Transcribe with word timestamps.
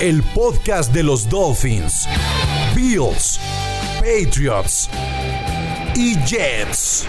El 0.00 0.24
podcast 0.34 0.92
de 0.92 1.04
los 1.04 1.28
Dolphins, 1.28 2.08
Bills, 2.74 3.38
Patriots 4.00 4.90
y 5.94 6.16
Jets. 6.26 7.06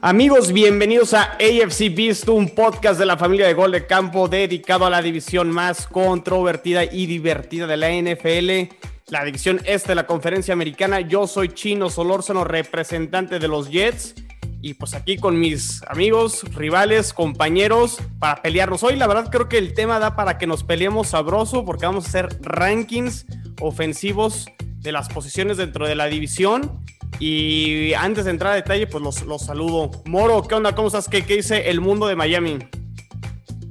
Amigos, 0.00 0.52
bienvenidos 0.52 1.14
a 1.14 1.34
AFC 1.34 1.94
Beast, 1.94 2.28
un 2.28 2.48
podcast 2.48 2.98
de 2.98 3.06
la 3.06 3.18
familia 3.18 3.46
de 3.46 3.54
Gol 3.54 3.70
de 3.70 3.86
Campo 3.86 4.26
dedicado 4.26 4.86
a 4.86 4.90
la 4.90 5.02
división 5.02 5.50
más 5.50 5.86
controvertida 5.86 6.84
y 6.84 7.06
divertida 7.06 7.66
de 7.66 7.76
la 7.76 7.90
NFL, 7.90 8.74
la 9.12 9.26
división 9.26 9.60
este 9.66 9.88
de 9.88 9.96
la 9.96 10.06
conferencia 10.06 10.54
americana. 10.54 11.00
Yo 11.00 11.26
soy 11.26 11.50
Chino 11.50 11.90
Solórzano, 11.90 12.44
representante 12.44 13.38
de 13.38 13.46
los 13.46 13.68
Jets, 13.68 14.14
y 14.62 14.72
pues 14.72 14.94
aquí 14.94 15.18
con 15.18 15.38
mis 15.38 15.82
amigos, 15.86 16.44
rivales, 16.54 17.12
compañeros, 17.12 17.98
para 18.18 18.40
pelearnos. 18.40 18.82
Hoy 18.82 18.96
la 18.96 19.06
verdad 19.06 19.28
creo 19.30 19.50
que 19.50 19.58
el 19.58 19.74
tema 19.74 19.98
da 19.98 20.16
para 20.16 20.38
que 20.38 20.46
nos 20.46 20.64
peleemos 20.64 21.08
sabroso, 21.08 21.66
porque 21.66 21.84
vamos 21.84 22.06
a 22.06 22.08
hacer 22.08 22.38
rankings 22.40 23.26
ofensivos 23.60 24.46
de 24.78 24.92
las 24.92 25.10
posiciones 25.10 25.58
dentro 25.58 25.86
de 25.86 25.94
la 25.94 26.06
división. 26.06 26.80
Y 27.18 27.92
antes 27.92 28.24
de 28.24 28.30
entrar 28.30 28.52
a 28.52 28.56
detalle, 28.56 28.86
pues 28.86 29.04
los, 29.04 29.26
los 29.26 29.42
saludo. 29.42 29.90
Moro, 30.06 30.42
¿qué 30.44 30.54
onda? 30.54 30.74
¿Cómo 30.74 30.86
estás? 30.86 31.10
¿Qué, 31.10 31.22
¿Qué, 31.26 31.36
dice 31.36 31.68
el 31.68 31.82
mundo 31.82 32.06
de 32.06 32.16
Miami? 32.16 32.60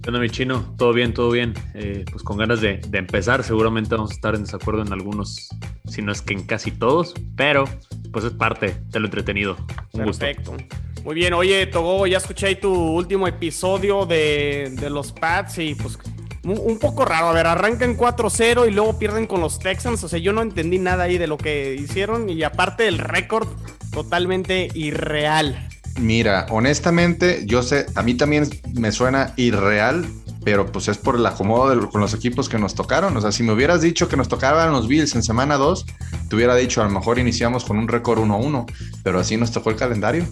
¿Qué 0.01 0.09
onda, 0.09 0.19
mi 0.19 0.29
chino? 0.29 0.73
Todo 0.77 0.93
bien, 0.93 1.13
todo 1.13 1.29
bien. 1.29 1.53
Eh, 1.75 2.05
pues 2.11 2.23
con 2.23 2.37
ganas 2.37 2.59
de, 2.59 2.77
de, 2.87 2.97
empezar. 2.97 3.43
Seguramente 3.43 3.95
vamos 3.95 4.11
a 4.11 4.13
estar 4.15 4.33
en 4.33 4.43
desacuerdo 4.43 4.81
en 4.81 4.91
algunos, 4.91 5.49
si 5.87 6.01
no 6.01 6.11
es 6.11 6.23
que 6.23 6.33
en 6.33 6.43
casi 6.45 6.71
todos, 6.71 7.13
pero 7.35 7.65
pues 8.11 8.25
es 8.25 8.31
parte 8.31 8.75
de 8.87 8.99
lo 8.99 9.05
entretenido. 9.05 9.57
Un 9.93 10.05
Perfecto. 10.05 10.53
Gusto. 10.53 10.75
Muy 11.03 11.15
bien, 11.15 11.33
oye, 11.33 11.67
Togo, 11.67 12.05
ya 12.07 12.17
escuché 12.17 12.47
ahí 12.47 12.55
tu 12.55 12.73
último 12.73 13.27
episodio 13.27 14.05
de, 14.05 14.75
de 14.79 14.89
los 14.89 15.11
Pats 15.11 15.59
y 15.59 15.75
pues 15.75 15.97
un 16.43 16.79
poco 16.79 17.05
raro. 17.05 17.27
A 17.27 17.33
ver, 17.33 17.47
arrancan 17.47 17.97
4-0 17.97 18.67
y 18.67 18.71
luego 18.71 18.97
pierden 18.97 19.27
con 19.27 19.41
los 19.41 19.59
Texans. 19.59 20.03
O 20.03 20.07
sea, 20.07 20.19
yo 20.19 20.33
no 20.33 20.41
entendí 20.41 20.79
nada 20.79 21.03
ahí 21.03 21.17
de 21.17 21.27
lo 21.27 21.37
que 21.37 21.75
hicieron. 21.75 22.29
Y 22.29 22.43
aparte 22.43 22.87
el 22.87 22.97
récord, 22.97 23.47
totalmente 23.91 24.69
irreal. 24.73 25.69
Mira, 25.99 26.47
honestamente, 26.49 27.43
yo 27.45 27.63
sé, 27.63 27.85
a 27.95 28.01
mí 28.01 28.13
también 28.13 28.49
me 28.73 28.91
suena 28.91 29.33
irreal, 29.35 30.05
pero 30.43 30.71
pues 30.71 30.87
es 30.87 30.97
por 30.97 31.15
el 31.15 31.25
acomodo 31.25 31.75
de, 31.75 31.87
con 31.89 32.01
los 32.01 32.13
equipos 32.13 32.49
que 32.49 32.57
nos 32.57 32.73
tocaron. 32.75 33.15
O 33.15 33.21
sea, 33.21 33.31
si 33.31 33.43
me 33.43 33.53
hubieras 33.53 33.81
dicho 33.81 34.07
que 34.07 34.17
nos 34.17 34.27
tocaban 34.27 34.71
los 34.71 34.87
Bills 34.87 35.15
en 35.15 35.23
semana 35.23 35.57
2, 35.57 35.85
te 36.29 36.35
hubiera 36.35 36.55
dicho, 36.55 36.81
a 36.81 36.85
lo 36.85 36.91
mejor 36.91 37.19
iniciamos 37.19 37.65
con 37.65 37.77
un 37.77 37.87
récord 37.87 38.19
1-1, 38.19 38.65
pero 39.03 39.19
así 39.19 39.37
nos 39.37 39.51
tocó 39.51 39.69
el 39.69 39.75
calendario. 39.75 40.25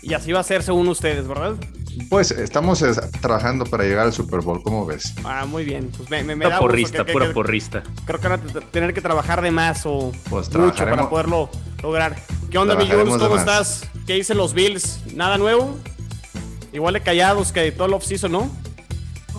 Y 0.00 0.14
así 0.14 0.32
va 0.32 0.40
a 0.40 0.44
ser 0.44 0.62
según 0.62 0.88
ustedes, 0.88 1.26
¿verdad? 1.26 1.56
Pues 2.08 2.30
estamos 2.30 2.84
trabajando 3.20 3.64
para 3.64 3.84
llegar 3.84 4.06
al 4.06 4.12
Super 4.12 4.40
Bowl, 4.40 4.62
¿cómo 4.62 4.86
ves? 4.86 5.14
Ah, 5.24 5.44
muy 5.46 5.64
bien. 5.64 5.90
Pues 5.96 6.08
me, 6.10 6.22
me, 6.22 6.36
me 6.36 6.44
pura 6.44 6.56
da 6.56 6.60
porrista, 6.60 7.04
que, 7.04 7.12
pura 7.12 7.26
que, 7.28 7.32
porrista. 7.32 7.82
Creo 8.06 8.20
que 8.20 8.28
van 8.28 8.40
a 8.40 8.60
tener 8.70 8.94
que 8.94 9.00
trabajar 9.00 9.42
de 9.42 9.50
más 9.50 9.82
o 9.84 10.12
pues 10.30 10.54
mucho 10.54 10.84
para 10.84 11.08
poderlo 11.08 11.50
lograr. 11.82 12.16
¿Qué 12.50 12.58
onda, 12.58 12.76
mi 12.76 12.88
Jules? 12.88 13.16
¿Cómo 13.18 13.36
estás? 13.36 13.88
¿Qué 14.06 14.14
dicen 14.14 14.38
los 14.38 14.54
Bills? 14.54 15.00
¿Nada 15.14 15.36
nuevo? 15.38 15.76
Igual 16.72 16.94
de 16.94 17.00
callados 17.02 17.52
que 17.52 17.72
todo 17.72 17.86
el 17.86 17.94
off-season, 17.94 18.32
¿no? 18.32 18.50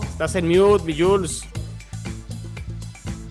Estás 0.04 0.36
en 0.36 0.48
mute, 0.48 0.84
mi 0.84 1.00
Jules. 1.00 1.44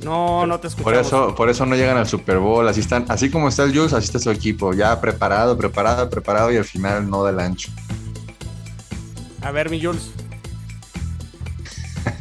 No, 0.02 0.46
no 0.46 0.58
te 0.58 0.68
escuchamos. 0.68 0.96
Por 0.96 1.06
eso, 1.06 1.34
por 1.34 1.50
eso 1.50 1.66
no 1.66 1.74
llegan 1.76 1.96
al 1.96 2.06
Super 2.06 2.38
Bowl. 2.38 2.66
Así 2.66 2.80
están, 2.80 3.04
así 3.08 3.30
como 3.30 3.48
está 3.48 3.64
el 3.64 3.76
Jules, 3.76 3.92
así 3.92 4.06
está 4.06 4.18
su 4.18 4.30
equipo. 4.30 4.72
Ya 4.72 5.00
preparado, 5.00 5.56
preparado, 5.58 6.08
preparado 6.08 6.52
y 6.52 6.56
al 6.56 6.64
final 6.64 7.08
no 7.10 7.24
del 7.24 7.40
ancho. 7.40 7.70
A 9.42 9.50
ver, 9.50 9.70
mi 9.70 9.82
Jules. 9.82 10.10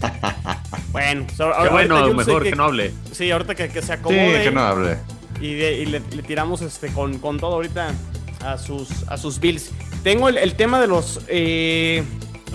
bueno, 0.92 1.26
so, 1.36 1.52
Qué 1.64 1.70
bueno, 1.70 2.00
Jules, 2.00 2.16
mejor 2.28 2.44
que, 2.44 2.50
que, 2.52 2.56
no 2.56 2.66
hable. 2.66 2.94
Sí, 3.12 3.32
ahorita 3.32 3.56
que, 3.56 3.70
que 3.70 3.82
se 3.82 3.94
acomode. 3.94 4.38
Sí, 4.38 4.44
que 4.44 4.52
no 4.52 4.62
hable. 4.62 4.98
Y, 5.42 5.54
de, 5.54 5.74
y 5.80 5.86
le, 5.86 6.00
le, 6.00 6.24
tiramos 6.24 6.62
este 6.62 6.90
con, 6.90 7.20
con, 7.20 7.40
todo 7.40 7.54
ahorita 7.54 7.92
a 8.44 8.58
sus, 8.58 8.90
a 9.08 9.18
sus 9.18 9.40
Bills. 9.40 9.72
Tengo 10.04 10.30
el, 10.30 10.38
el 10.38 10.56
tema 10.56 10.80
de 10.80 10.88
los 10.88 11.22
eh, 11.28 12.04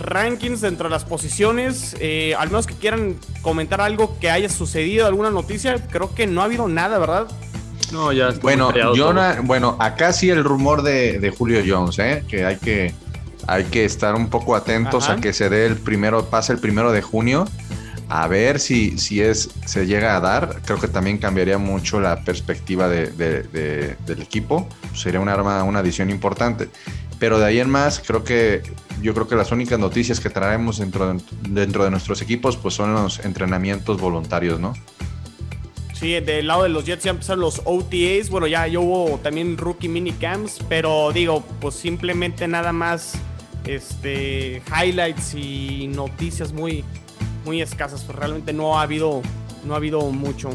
rankings 0.00 0.60
dentro 0.60 0.88
de 0.88 0.90
las 0.90 1.04
posiciones. 1.04 1.96
Eh, 2.00 2.34
al 2.38 2.48
menos 2.48 2.66
que 2.66 2.74
quieran 2.74 3.16
comentar 3.42 3.80
algo 3.80 4.18
que 4.18 4.30
haya 4.30 4.48
sucedido, 4.48 5.06
alguna 5.06 5.30
noticia. 5.30 5.86
Creo 5.88 6.14
que 6.14 6.26
no 6.26 6.40
ha 6.40 6.44
habido 6.44 6.68
nada, 6.68 6.98
¿verdad? 6.98 7.28
No, 7.92 8.12
ya. 8.12 8.30
Bueno, 8.40 8.72
yo 8.94 9.12
bueno, 9.42 9.76
acá 9.78 10.12
sí 10.12 10.30
el 10.30 10.44
rumor 10.44 10.82
de, 10.82 11.18
de 11.18 11.30
Julio 11.30 11.62
Jones, 11.66 11.98
¿eh? 11.98 12.24
que 12.26 12.44
hay 12.46 12.56
que 12.56 12.94
hay 13.46 13.64
que 13.64 13.84
estar 13.84 14.14
un 14.14 14.28
poco 14.28 14.56
atentos 14.56 15.04
Ajá. 15.04 15.14
a 15.14 15.20
que 15.20 15.32
se 15.32 15.48
dé 15.48 15.66
el 15.66 15.76
primero, 15.76 16.26
pase 16.26 16.52
el 16.52 16.58
primero 16.58 16.92
de 16.92 17.02
junio. 17.02 17.46
A 18.08 18.28
ver 18.28 18.60
si, 18.60 18.98
si 18.98 19.22
es, 19.22 19.48
se 19.64 19.86
llega 19.86 20.16
a 20.16 20.20
dar. 20.20 20.60
Creo 20.66 20.78
que 20.78 20.88
también 20.88 21.16
cambiaría 21.16 21.56
mucho 21.56 21.98
la 21.98 22.22
perspectiva 22.24 22.86
de, 22.88 23.06
de, 23.06 23.42
de, 23.44 23.96
del 24.06 24.20
equipo. 24.20 24.68
Sería 24.94 25.18
un 25.18 25.30
arma, 25.30 25.62
una 25.62 25.78
adición 25.78 26.10
importante. 26.10 26.68
Pero 27.18 27.38
de 27.38 27.46
ahí 27.46 27.60
en 27.60 27.70
más, 27.70 28.02
creo 28.04 28.22
que 28.22 28.62
yo 29.00 29.14
creo 29.14 29.28
que 29.28 29.36
las 29.36 29.50
únicas 29.50 29.78
noticias 29.78 30.20
que 30.20 30.28
traemos 30.28 30.78
dentro 30.78 31.12
de, 31.12 31.22
dentro 31.48 31.84
de 31.84 31.90
nuestros 31.90 32.20
equipos 32.20 32.56
pues 32.56 32.74
son 32.74 32.94
los 32.94 33.20
entrenamientos 33.20 34.00
voluntarios, 34.00 34.60
¿no? 34.60 34.74
Sí, 35.94 36.18
del 36.20 36.48
lado 36.48 36.64
de 36.64 36.68
los 36.68 36.84
Jets 36.84 37.04
ya 37.04 37.12
empezaron 37.12 37.40
los 37.40 37.62
OTAs. 37.64 38.28
Bueno, 38.28 38.48
ya, 38.48 38.66
ya 38.66 38.80
hubo 38.80 39.20
también 39.22 39.56
rookie 39.56 39.88
minicamps, 39.88 40.58
pero 40.68 41.12
digo, 41.12 41.44
pues 41.60 41.76
simplemente 41.76 42.48
nada 42.48 42.72
más 42.72 43.14
este, 43.66 44.62
highlights 44.68 45.34
y 45.34 45.88
noticias 45.88 46.52
muy, 46.52 46.84
muy 47.44 47.62
escasas. 47.62 48.04
Pues 48.04 48.18
realmente 48.18 48.52
no 48.52 48.78
ha 48.78 48.82
habido, 48.82 49.22
no 49.64 49.74
ha 49.74 49.76
habido 49.76 50.00
mucho. 50.10 50.50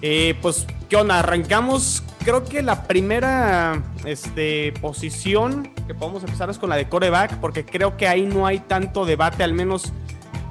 Eh, 0.00 0.34
pues, 0.42 0.66
¿qué 0.88 0.96
onda? 0.96 1.20
Arrancamos. 1.20 2.02
Creo 2.24 2.44
que 2.44 2.62
la 2.62 2.86
primera 2.86 3.82
este, 4.04 4.72
posición 4.80 5.72
que 5.86 5.94
podemos 5.94 6.22
empezar 6.22 6.50
es 6.50 6.58
con 6.58 6.70
la 6.70 6.76
de 6.76 6.88
coreback, 6.88 7.38
porque 7.38 7.64
creo 7.64 7.96
que 7.96 8.06
ahí 8.06 8.22
no 8.22 8.46
hay 8.46 8.60
tanto 8.60 9.04
debate, 9.04 9.42
al 9.42 9.52
menos 9.52 9.92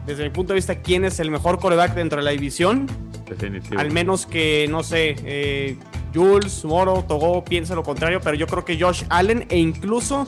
desde 0.06 0.24
mi 0.24 0.30
punto 0.30 0.54
de 0.54 0.56
vista, 0.56 0.76
quién 0.76 1.06
es 1.06 1.20
el 1.20 1.32
mejor 1.32 1.60
coreback 1.60 1.94
dentro 1.94 2.18
de 2.20 2.26
la 2.26 2.32
división. 2.32 2.88
Definitivo. 3.30 3.80
Al 3.80 3.92
menos 3.92 4.26
que, 4.26 4.68
no 4.70 4.84
sé, 4.84 5.16
eh, 5.24 5.78
Jules, 6.14 6.66
Moro, 6.66 7.06
Togo 7.08 7.44
piensa 7.46 7.76
lo 7.76 7.84
contrario, 7.84 8.20
pero 8.22 8.36
yo 8.36 8.48
creo 8.48 8.66
que 8.66 8.80
Josh 8.80 9.04
Allen 9.10 9.46
e 9.50 9.58
incluso 9.58 10.28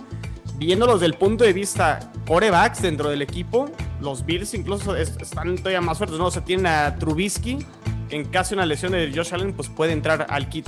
viéndolos 0.65 1.01
desde 1.01 1.13
el 1.13 1.17
punto 1.17 1.43
de 1.43 1.53
vista 1.53 1.99
corebacks 2.27 2.81
dentro 2.81 3.09
del 3.09 3.21
equipo, 3.21 3.69
los 4.01 4.25
Bills 4.25 4.53
incluso 4.53 4.95
están 4.95 5.55
todavía 5.57 5.81
más 5.81 5.97
fuertes, 5.97 6.17
¿no? 6.17 6.25
O 6.25 6.31
sea, 6.31 6.43
tienen 6.43 6.67
a 6.67 6.95
Trubisky, 6.97 7.65
que 8.09 8.15
en 8.15 8.25
caso 8.25 8.51
de 8.51 8.55
una 8.55 8.65
lesión 8.65 8.91
de 8.91 9.11
Josh 9.13 9.33
Allen, 9.33 9.53
pues 9.53 9.69
puede 9.69 9.93
entrar 9.93 10.27
al 10.29 10.49
kit. 10.49 10.67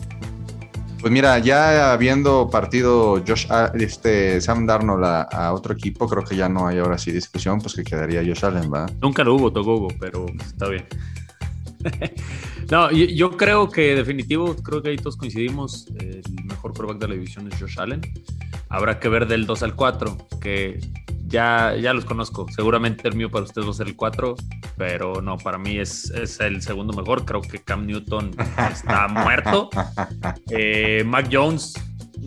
Pues 1.02 1.12
mira, 1.12 1.38
ya 1.40 1.94
habiendo 1.94 2.50
partido 2.50 3.22
Josh, 3.28 3.46
este, 3.76 4.42
Sam 4.42 4.66
Darnold 4.66 5.04
a, 5.04 5.22
a, 5.24 5.54
otro 5.54 5.74
equipo, 5.74 6.08
creo 6.08 6.24
que 6.24 6.36
ya 6.36 6.50
no 6.50 6.68
hay 6.68 6.80
ahora 6.80 6.98
sí 6.98 7.12
discusión, 7.12 7.60
pues 7.60 7.76
que 7.76 7.84
quedaría 7.84 8.22
Josh 8.22 8.44
Allen, 8.44 8.74
¿va? 8.74 8.88
Nunca 9.02 9.24
lo 9.24 9.36
hubo 9.36 9.54
Togogo, 9.54 9.90
pero 10.00 10.26
está 10.44 10.68
bien. 10.68 10.86
no, 12.72 12.92
yo, 12.92 13.06
yo, 13.06 13.38
creo 13.38 13.70
que 13.70 13.96
definitivo, 13.96 14.56
creo 14.56 14.82
que 14.82 14.90
ahí 14.90 14.98
todos 14.98 15.18
coincidimos, 15.18 15.88
el 16.00 16.22
mejor 16.44 16.74
quarterback 16.74 17.00
de 17.00 17.08
la 17.08 17.14
división 17.16 17.48
es 17.52 17.60
Josh 17.60 17.80
Allen. 17.80 18.02
Habrá 18.70 19.00
que 19.00 19.10
ver 19.10 19.28
del 19.28 19.46
2 19.46 19.64
al 19.64 19.76
4, 19.76 20.18
que 20.42 20.80
ya, 21.28 21.76
ya 21.76 21.94
los 21.94 22.06
conozco. 22.06 22.46
Seguramente 22.56 23.08
el 23.08 23.16
mío 23.16 23.30
para 23.30 23.44
ustedes 23.44 23.68
va 23.68 23.72
a 23.72 23.74
ser 23.74 23.88
el 23.88 23.96
4, 23.96 24.36
pero 24.78 25.22
no, 25.22 25.38
para 25.38 25.58
mí 25.58 25.78
es, 25.78 26.10
es 26.12 26.40
el 26.40 26.62
segundo 26.62 26.94
mejor. 26.94 27.26
Creo 27.26 27.42
que 27.42 27.60
Cam 27.60 27.86
Newton 27.86 28.32
está 28.72 29.08
muerto. 29.08 29.70
Eh, 30.50 31.04
Mac 31.06 31.28
Jones, 31.32 31.74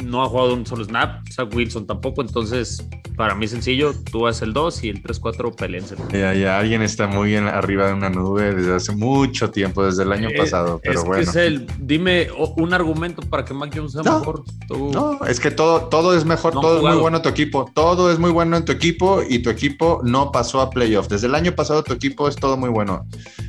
no 0.04 0.22
ha 0.22 0.28
jugado 0.28 0.54
un 0.54 0.66
solo 0.66 0.84
snap, 0.84 1.26
Zach 1.30 1.54
Wilson 1.54 1.86
tampoco, 1.86 2.22
entonces 2.22 2.86
para 3.18 3.34
mí 3.34 3.48
sencillo, 3.48 3.92
tú 4.12 4.28
haces 4.28 4.42
el 4.42 4.52
2 4.52 4.84
y 4.84 4.88
el 4.90 5.02
3-4 5.02 5.56
peleense. 5.56 5.96
Ya, 6.12 6.32
ya, 6.34 6.56
alguien 6.56 6.82
está 6.82 7.08
muy 7.08 7.34
arriba 7.34 7.88
de 7.88 7.94
una 7.94 8.08
nube 8.08 8.54
desde 8.54 8.76
hace 8.76 8.92
mucho 8.92 9.50
tiempo, 9.50 9.84
desde 9.84 10.04
el 10.04 10.12
año 10.12 10.28
eh, 10.28 10.34
pasado, 10.38 10.80
pero 10.82 11.04
bueno. 11.04 11.22
es 11.24 11.34
el, 11.34 11.66
dime 11.80 12.28
un 12.56 12.72
argumento 12.72 13.20
para 13.22 13.44
que 13.44 13.52
Mac 13.52 13.72
Jones 13.74 13.92
sea 13.92 14.04
mejor. 14.04 14.44
No, 14.70 15.18
es 15.26 15.40
que 15.40 15.50
todo, 15.50 15.88
todo 15.88 16.16
es 16.16 16.24
mejor, 16.24 16.52
todo 16.52 16.76
es 16.76 16.94
muy 16.94 17.02
bueno 17.02 17.16
en 17.16 17.22
tu 17.24 17.28
equipo, 17.28 17.68
todo 17.74 18.12
es 18.12 18.20
muy 18.20 18.30
bueno 18.30 18.56
en 18.56 18.64
tu 18.64 18.70
equipo 18.70 19.20
y 19.28 19.40
tu 19.40 19.50
equipo 19.50 20.00
no 20.04 20.30
pasó 20.30 20.60
a 20.60 20.70
playoff. 20.70 21.08
Desde 21.08 21.26
el 21.26 21.34
año 21.34 21.52
pasado 21.56 21.82
tu 21.82 21.92
equipo 21.94 22.28
es 22.28 22.36
todo 22.36 22.56
muy 22.56 22.70
bueno. 22.70 23.04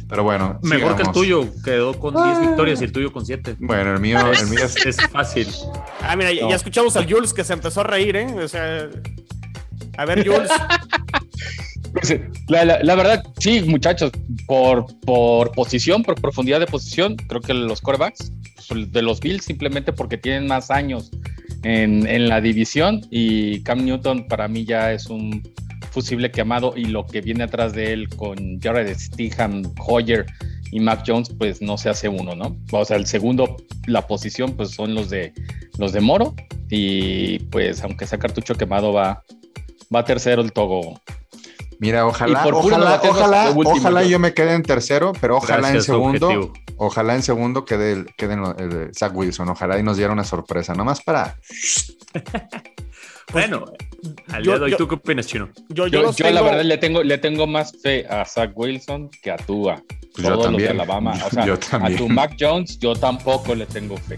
Pero 0.09 0.23
bueno. 0.23 0.59
Mejor 0.63 0.95
que 0.95 1.03
el 1.03 1.11
tuyo, 1.11 1.47
quedó 1.63 1.97
con 1.97 2.15
10 2.15 2.25
ah. 2.25 2.39
victorias 2.41 2.81
y 2.81 2.85
el 2.85 2.91
tuyo 2.91 3.13
con 3.13 3.25
7. 3.25 3.57
Bueno, 3.59 3.93
el 3.93 3.99
mío, 3.99 4.19
el 4.31 4.47
mío 4.47 4.65
es, 4.65 4.97
fácil. 5.11 5.47
Ah, 6.01 6.15
mira, 6.15 6.33
ya 6.33 6.55
escuchamos 6.55 6.97
al 6.97 7.09
Jules 7.09 7.31
que 7.31 7.43
se 7.43 7.53
empezó 7.53 7.81
a 7.81 7.83
reír, 7.83 8.15
¿eh? 8.15 8.33
O 8.43 8.47
sea, 8.47 8.89
a 9.97 10.05
ver, 10.05 10.27
Jules. 10.27 10.49
La, 12.47 12.95
verdad, 12.95 13.23
sí, 13.39 13.61
muchachos, 13.61 14.11
por, 14.47 14.87
por 15.01 15.51
posición, 15.51 16.03
por 16.03 16.19
profundidad 16.19 16.59
de 16.59 16.65
posición, 16.65 17.15
creo 17.15 17.41
que 17.41 17.53
los 17.53 17.79
corebacks 17.81 18.31
de 18.69 19.01
los 19.01 19.19
Bills 19.19 19.45
simplemente 19.45 19.93
porque 19.93 20.17
tienen 20.17 20.47
más 20.47 20.71
años 20.71 21.11
en, 21.63 22.07
en 22.07 22.29
la 22.29 22.41
división 22.41 23.01
y 23.09 23.61
Cam 23.63 23.83
Newton 23.83 24.27
para 24.27 24.47
mí 24.47 24.65
ya 24.65 24.91
es 24.93 25.07
un 25.07 25.41
fusible 25.91 26.31
quemado 26.31 26.73
y 26.75 26.85
lo 26.85 27.05
que 27.05 27.21
viene 27.21 27.43
atrás 27.43 27.73
de 27.73 27.93
él 27.93 28.09
con 28.09 28.59
Jared 28.59 28.97
Stiham, 28.97 29.63
Hoyer 29.85 30.25
y 30.71 30.79
Mac 30.79 31.03
Jones, 31.05 31.29
pues 31.37 31.61
no 31.61 31.77
se 31.77 31.89
hace 31.89 32.09
uno, 32.09 32.35
¿no? 32.35 32.57
O 32.71 32.85
sea, 32.85 32.97
el 32.97 33.07
segundo, 33.07 33.57
la 33.87 34.07
posición, 34.07 34.55
pues 34.55 34.71
son 34.71 34.93
los 34.93 35.09
de 35.09 35.33
los 35.77 35.93
de 35.93 36.01
Moro 36.01 36.35
y 36.69 37.39
pues 37.45 37.83
aunque 37.83 38.05
sea 38.05 38.19
cartucho 38.19 38.55
quemado 38.55 38.93
va, 38.93 39.23
va 39.93 40.05
tercero 40.05 40.41
el 40.41 40.51
Togo. 40.51 40.99
Mira, 41.79 42.05
ojalá, 42.05 42.45
ojalá, 42.45 43.01
ojalá, 43.01 43.53
ojalá 43.55 44.03
yo 44.03 44.19
me 44.19 44.33
quede 44.33 44.53
en 44.53 44.63
tercero, 44.63 45.13
pero 45.21 45.37
ojalá 45.37 45.71
en 45.71 45.81
segundo, 45.81 46.51
ojalá 46.75 47.15
en 47.15 47.23
segundo 47.23 47.63
quede 47.63 47.93
el, 47.93 48.05
quede 48.17 48.33
el, 48.33 48.93
Zach 48.93 49.15
Wilson, 49.15 49.47
ojalá 49.47 49.79
y 49.79 49.83
nos 49.83 49.95
diera 49.95 50.11
una 50.11 50.25
sorpresa, 50.25 50.73
nomás 50.73 51.01
para 51.01 51.37
bueno, 53.31 53.65
al 54.31 54.43
día 54.43 54.57
de 54.57 54.65
hoy, 54.65 54.75
¿tú 54.77 54.87
qué 54.87 54.95
opinas, 54.95 55.27
Chino? 55.27 55.49
Yo, 55.69 55.87
la 55.87 56.41
verdad 56.41 56.63
le 56.63 56.77
tengo, 56.77 57.03
le 57.03 57.17
tengo 57.17 57.47
más 57.47 57.73
fe 57.81 58.05
a 58.07 58.25
Zach 58.25 58.51
Wilson 58.55 59.09
que 59.21 59.31
a 59.31 59.37
Tua. 59.37 59.81
Pues 60.13 60.27
yo 60.27 60.39
también. 60.39 60.71
Alabama. 60.71 61.13
O 61.25 61.29
sea, 61.59 61.79
a 61.81 61.95
tu 61.95 62.09
Mac 62.09 62.35
Jones 62.39 62.79
yo 62.79 62.95
tampoco 62.95 63.55
le 63.55 63.65
tengo 63.65 63.97
fe. 63.97 64.17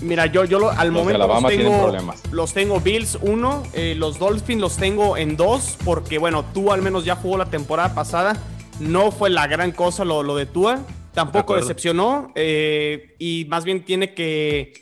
Mira, 0.00 0.26
yo, 0.26 0.44
yo 0.44 0.70
al 0.70 0.90
momento 0.90 1.26
los 1.26 1.46
tengo, 1.46 1.96
los 2.32 2.52
tengo 2.52 2.80
Bills 2.80 3.18
1, 3.22 3.62
eh, 3.72 3.94
los 3.96 4.18
Dolphins 4.18 4.60
los 4.60 4.76
tengo 4.76 5.16
en 5.16 5.36
2, 5.36 5.78
porque 5.84 6.18
bueno, 6.18 6.44
Tua 6.52 6.74
al 6.74 6.82
menos 6.82 7.04
ya 7.04 7.14
jugó 7.14 7.38
la 7.38 7.46
temporada 7.46 7.94
pasada, 7.94 8.36
no 8.80 9.12
fue 9.12 9.30
la 9.30 9.46
gran 9.46 9.70
cosa 9.70 10.04
lo, 10.04 10.24
lo 10.24 10.34
de 10.34 10.46
Tua, 10.46 10.80
tampoco 11.14 11.54
decepcionó, 11.54 12.32
eh, 12.34 13.14
y 13.20 13.46
más 13.48 13.64
bien 13.64 13.84
tiene 13.84 14.12
que 14.12 14.72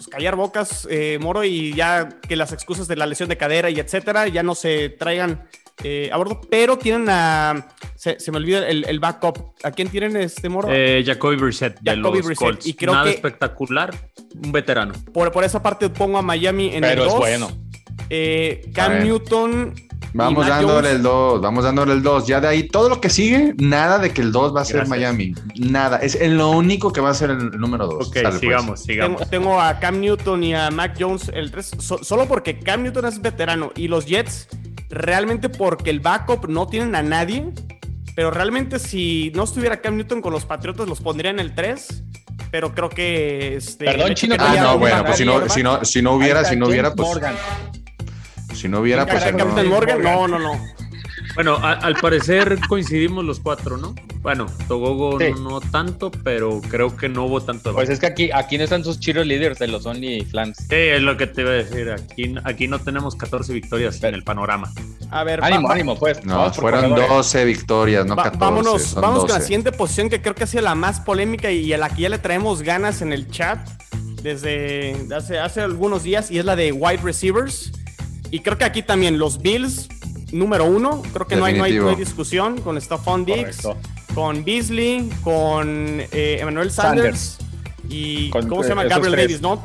pues, 0.00 0.08
callar 0.08 0.34
bocas, 0.34 0.88
eh, 0.90 1.18
Moro, 1.20 1.44
y 1.44 1.74
ya 1.74 2.08
que 2.26 2.34
las 2.34 2.52
excusas 2.52 2.88
de 2.88 2.96
la 2.96 3.04
lesión 3.04 3.28
de 3.28 3.36
cadera 3.36 3.68
y 3.68 3.78
etcétera 3.78 4.28
ya 4.28 4.42
no 4.42 4.54
se 4.54 4.88
traigan 4.88 5.46
eh, 5.84 6.08
a 6.10 6.16
bordo, 6.16 6.40
pero 6.50 6.78
tienen 6.78 7.06
a. 7.10 7.68
Se, 7.96 8.16
me 8.30 8.38
olvida 8.38 8.66
el, 8.66 8.98
backup. 8.98 9.52
¿A 9.62 9.72
quién 9.72 9.88
tienen 9.88 10.16
este 10.16 10.48
Moro? 10.48 10.68
Eh, 10.70 11.02
Jacoby 11.04 11.36
Brissett 11.36 11.78
de 11.80 11.96
Jacoby 11.96 12.22
los 12.22 12.38
Colts. 12.38 12.66
Y 12.66 12.72
creo 12.72 12.94
Nada 12.94 13.10
espectacular, 13.10 13.94
un 14.42 14.52
veterano. 14.52 14.94
Por, 15.12 15.30
por 15.32 15.44
esa 15.44 15.62
parte 15.62 15.90
pongo 15.90 16.16
a 16.16 16.22
Miami 16.22 16.74
en 16.74 16.84
el 16.84 16.96
2. 16.96 17.06
Pero 17.06 17.08
es 17.08 17.14
bueno. 17.18 17.50
Eh, 18.08 18.70
Cam 18.74 19.04
Newton 19.04 19.74
Vamos 20.12 20.46
dándole 20.46 20.92
el 20.92 21.02
2, 21.02 21.40
vamos 21.40 21.64
dándole 21.64 21.92
el 21.92 22.02
2. 22.02 22.26
Ya 22.26 22.40
de 22.40 22.48
ahí, 22.48 22.68
todo 22.68 22.88
lo 22.88 23.00
que 23.00 23.10
sigue, 23.10 23.54
nada 23.58 23.98
de 23.98 24.12
que 24.12 24.20
el 24.20 24.32
2 24.32 24.54
va 24.54 24.62
a 24.62 24.64
ser 24.64 24.86
Miami. 24.88 25.34
Nada. 25.56 25.98
Es 25.98 26.18
lo 26.28 26.50
único 26.50 26.92
que 26.92 27.00
va 27.00 27.10
a 27.10 27.14
ser 27.14 27.30
el 27.30 27.50
número 27.58 27.86
2. 27.86 28.08
Ok, 28.08 28.16
pues. 28.22 28.38
sigamos, 28.38 28.80
sigamos. 28.82 29.30
Tengo, 29.30 29.60
a 29.60 29.78
Cam 29.78 30.00
Newton 30.00 30.42
y 30.44 30.54
a 30.54 30.70
Mac 30.70 30.96
Jones 30.98 31.30
el 31.32 31.50
3, 31.50 31.76
solo 31.78 32.26
porque 32.26 32.58
Cam 32.58 32.82
Newton 32.82 33.06
es 33.06 33.20
veterano 33.20 33.72
y 33.76 33.88
los 33.88 34.06
Jets, 34.06 34.48
realmente 34.88 35.48
porque 35.48 35.90
el 35.90 36.00
backup 36.00 36.48
no 36.48 36.66
tienen 36.66 36.94
a 36.94 37.02
nadie. 37.02 37.48
Pero 38.16 38.32
realmente, 38.32 38.78
si 38.78 39.30
no 39.34 39.44
estuviera 39.44 39.80
Cam 39.80 39.96
Newton 39.96 40.20
con 40.20 40.32
los 40.32 40.44
Patriotas, 40.44 40.88
los 40.88 41.00
pondría 41.00 41.30
en 41.30 41.40
el 41.40 41.54
3 41.54 42.04
pero 42.50 42.74
creo 42.74 42.88
que 42.88 43.56
este 43.56 43.84
perdón 43.84 44.14
chino 44.14 44.34
ah 44.38 44.56
no 44.58 44.78
bueno 44.78 45.04
pues 45.04 45.18
si 45.18 45.24
no 45.24 45.48
si 45.48 45.62
no 45.62 45.84
si 45.84 46.02
no 46.02 46.14
hubiera 46.14 46.44
si 46.44 46.56
no 46.56 46.66
hubiera 46.66 46.92
pues 46.92 47.20
si 48.54 48.68
no 48.68 48.80
hubiera, 48.80 49.06
pues. 49.06 49.22
Captain 49.22 49.68
Morgan? 49.68 50.02
No, 50.02 50.28
no, 50.28 50.38
no. 50.38 50.52
Bueno, 51.34 51.58
al 51.62 51.94
parecer 51.96 52.58
coincidimos 52.68 53.24
los 53.24 53.40
cuatro, 53.40 53.76
¿no? 53.76 53.94
Bueno, 54.22 54.46
Togogo 54.68 55.18
no, 55.18 55.60
tanto, 55.60 56.10
pero 56.10 56.60
creo 56.68 56.94
que 56.96 57.08
no 57.08 57.24
hubo 57.24 57.40
tanto. 57.40 57.72
Pues 57.72 57.88
es 57.88 58.00
que 58.00 58.06
aquí, 58.06 58.30
aquí 58.34 58.58
no 58.58 58.64
están 58.64 58.84
sus 58.84 59.00
chiros 59.00 59.26
líderes 59.26 59.58
de 59.58 59.68
los 59.68 59.86
Only 59.86 60.24
Flans. 60.26 60.58
Sí, 60.58 60.74
es 60.74 61.00
lo 61.00 61.16
que 61.16 61.26
te 61.26 61.42
iba 61.42 61.50
a 61.50 61.54
decir. 61.54 61.90
Aquí, 61.90 62.34
aquí 62.44 62.68
no 62.68 62.78
tenemos 62.80 63.16
14 63.16 63.52
victorias 63.52 64.02
en 64.02 64.14
el 64.14 64.24
panorama. 64.24 64.70
A 65.10 65.24
ver, 65.24 65.42
ánimo, 65.42 65.70
ánimo, 65.70 65.98
pues. 65.98 66.24
No, 66.24 66.52
fueron 66.52 66.94
12 66.94 67.44
victorias, 67.44 68.04
no 68.04 68.16
14. 68.16 68.38
Vámonos, 68.38 68.94
vamos 68.94 69.20
con 69.20 69.30
la 69.30 69.40
siguiente 69.40 69.72
posición 69.72 70.10
que 70.10 70.20
creo 70.20 70.34
que 70.34 70.44
ha 70.44 70.48
sido 70.48 70.64
la 70.64 70.74
más 70.74 71.00
polémica 71.00 71.50
y 71.50 71.72
a 71.72 71.78
la 71.78 71.88
que 71.88 72.02
ya 72.02 72.08
le 72.08 72.18
traemos 72.18 72.62
ganas 72.62 73.00
en 73.02 73.12
el 73.12 73.30
chat 73.30 73.58
desde 74.22 74.96
hace, 75.16 75.38
hace 75.38 75.62
algunos 75.62 76.02
días 76.02 76.30
y 76.30 76.38
es 76.38 76.44
la 76.44 76.56
de 76.56 76.72
wide 76.72 77.00
receivers. 77.02 77.72
Y 78.30 78.40
creo 78.40 78.56
que 78.58 78.64
aquí 78.64 78.82
también 78.82 79.18
los 79.18 79.40
Bills, 79.42 79.88
número 80.32 80.64
uno, 80.64 81.02
creo 81.12 81.26
que 81.26 81.36
no 81.36 81.44
hay, 81.44 81.54
no 81.56 81.64
hay, 81.64 81.96
discusión 81.96 82.60
con 82.60 82.80
Stephon 82.80 83.24
Diggs, 83.24 83.62
con 84.14 84.44
Beasley, 84.44 85.08
con 85.22 86.00
eh, 86.12 86.38
Emmanuel 86.40 86.70
Sanders, 86.70 87.38
y 87.88 88.30
¿cómo 88.30 88.62
se 88.62 88.70
llama? 88.70 88.84
Gabriel 88.84 89.16
Davis, 89.16 89.40
¿no? 89.40 89.64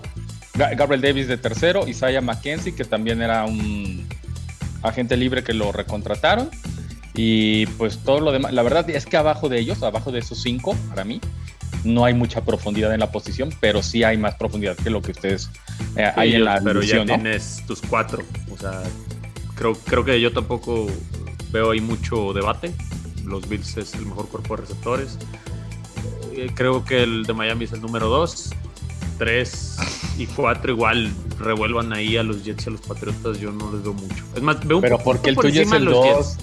Gabriel 0.55 1.01
Davis 1.01 1.27
de 1.27 1.37
tercero, 1.37 1.87
Isaiah 1.87 2.21
McKenzie, 2.21 2.73
que 2.73 2.85
también 2.85 3.21
era 3.21 3.45
un 3.45 4.07
agente 4.81 5.17
libre 5.17 5.43
que 5.43 5.53
lo 5.53 5.71
recontrataron. 5.71 6.49
Y 7.13 7.65
pues 7.77 7.99
todo 7.99 8.19
lo 8.19 8.31
demás, 8.31 8.53
la 8.53 8.61
verdad 8.61 8.89
es 8.89 9.05
que 9.05 9.15
abajo 9.15 9.47
de 9.47 9.59
ellos, 9.59 9.83
abajo 9.83 10.11
de 10.11 10.19
esos 10.19 10.41
cinco, 10.41 10.75
para 10.89 11.05
mí, 11.05 11.21
no 11.85 12.03
hay 12.05 12.13
mucha 12.13 12.43
profundidad 12.43 12.93
en 12.93 12.99
la 12.99 13.11
posición, 13.11 13.49
pero 13.59 13.81
sí 13.81 14.03
hay 14.03 14.17
más 14.17 14.35
profundidad 14.35 14.75
que 14.75 14.89
lo 14.89 15.01
que 15.01 15.11
ustedes 15.11 15.49
eh, 15.95 16.11
hay 16.15 16.35
en 16.35 16.43
la 16.43 16.59
Pero 16.61 16.81
ya 16.81 17.05
tienes 17.05 17.63
tus 17.67 17.81
cuatro, 17.81 18.23
o 18.51 18.57
sea, 18.57 18.83
creo, 19.55 19.73
creo 19.73 20.03
que 20.03 20.19
yo 20.19 20.33
tampoco 20.33 20.87
veo 21.51 21.71
ahí 21.71 21.81
mucho 21.81 22.33
debate. 22.33 22.73
Los 23.23 23.47
Bills 23.47 23.77
es 23.77 23.93
el 23.95 24.05
mejor 24.05 24.27
cuerpo 24.27 24.55
de 24.55 24.61
receptores. 24.63 25.17
Eh, 26.33 26.49
creo 26.53 26.83
que 26.83 27.03
el 27.03 27.23
de 27.23 27.33
Miami 27.33 27.65
es 27.65 27.73
el 27.73 27.81
número 27.81 28.07
dos. 28.07 28.51
Tres 29.17 29.77
y 30.17 30.25
cuatro 30.25 30.73
igual 30.73 31.09
revuelvan 31.39 31.93
ahí 31.93 32.17
a 32.17 32.23
los 32.23 32.43
Jets 32.43 32.65
y 32.65 32.69
a 32.69 32.71
los 32.73 32.81
Patriotas, 32.81 33.39
yo 33.39 33.51
no 33.51 33.71
les 33.71 33.81
veo 33.83 33.93
mucho. 33.93 34.25
Es 34.35 34.41
más, 34.41 34.65
veo 34.67 34.77
un 34.77 34.81
Pero 34.81 34.97
porque 34.99 35.29
el 35.29 35.37
tuyo 35.37 35.61
es 35.61 35.71
el 35.71 35.85
dos. 35.85 36.37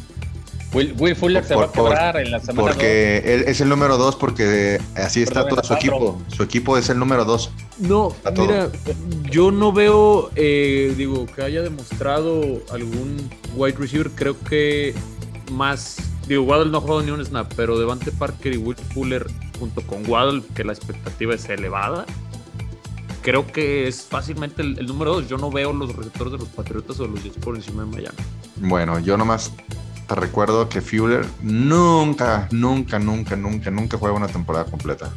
Will, 0.72 1.14
Fuller 1.14 1.44
se 1.44 1.54
va 1.54 1.64
a 1.66 1.72
quebrar 1.72 2.16
en 2.16 2.30
la 2.30 2.40
semana 2.40 2.62
Porque 2.62 3.18
él 3.18 3.44
es 3.46 3.60
el 3.60 3.68
número 3.68 3.98
dos 3.98 4.16
porque 4.16 4.80
así 4.94 5.22
está 5.22 5.46
todo 5.46 5.62
su 5.62 5.74
equipo. 5.74 6.20
Su 6.28 6.42
equipo 6.42 6.78
es 6.78 6.88
el 6.88 6.98
número 6.98 7.24
dos. 7.24 7.50
No, 7.78 8.14
mira, 8.36 8.70
yo 9.30 9.50
no 9.50 9.72
veo, 9.72 10.30
eh, 10.34 10.94
digo, 10.96 11.26
que 11.26 11.42
haya 11.42 11.62
demostrado 11.62 12.62
algún 12.70 13.30
wide 13.54 13.76
receiver. 13.76 14.10
Creo 14.10 14.38
que 14.40 14.94
más, 15.50 15.96
digo, 16.26 16.44
Waddle 16.44 16.70
no 16.70 16.78
ha 16.78 16.80
jugado 16.80 17.02
ni 17.02 17.10
un 17.10 17.24
snap, 17.24 17.52
pero 17.54 17.78
Devante 17.78 18.10
Parker 18.10 18.54
y 18.54 18.56
Will 18.56 18.76
Fuller 18.76 19.26
junto 19.58 19.82
con 19.82 20.08
Waddle, 20.08 20.42
que 20.54 20.64
la 20.64 20.72
expectativa 20.72 21.34
es 21.34 21.48
elevada, 21.48 22.06
creo 23.20 23.46
que 23.46 23.86
es 23.88 24.02
fácilmente 24.02 24.62
el, 24.62 24.78
el 24.78 24.86
número 24.86 25.14
dos. 25.14 25.28
Yo 25.28 25.36
no 25.36 25.50
veo 25.50 25.72
los 25.72 25.94
receptores 25.94 26.32
de 26.32 26.38
los 26.38 26.48
Patriotas 26.48 26.98
o 26.98 27.06
los 27.06 27.22
Jets 27.22 27.36
por 27.36 27.56
encima 27.56 27.84
de 27.84 27.90
Miami. 27.90 28.18
Bueno, 28.56 28.98
yo 28.98 29.16
nomás 29.16 29.52
te 30.12 30.20
recuerdo 30.20 30.68
que 30.68 30.82
Fuller 30.82 31.24
nunca, 31.40 32.46
nunca, 32.50 32.98
nunca, 32.98 33.34
nunca, 33.34 33.70
nunca 33.70 33.96
juega 33.96 34.14
una 34.14 34.28
temporada 34.28 34.66
completa. 34.66 35.10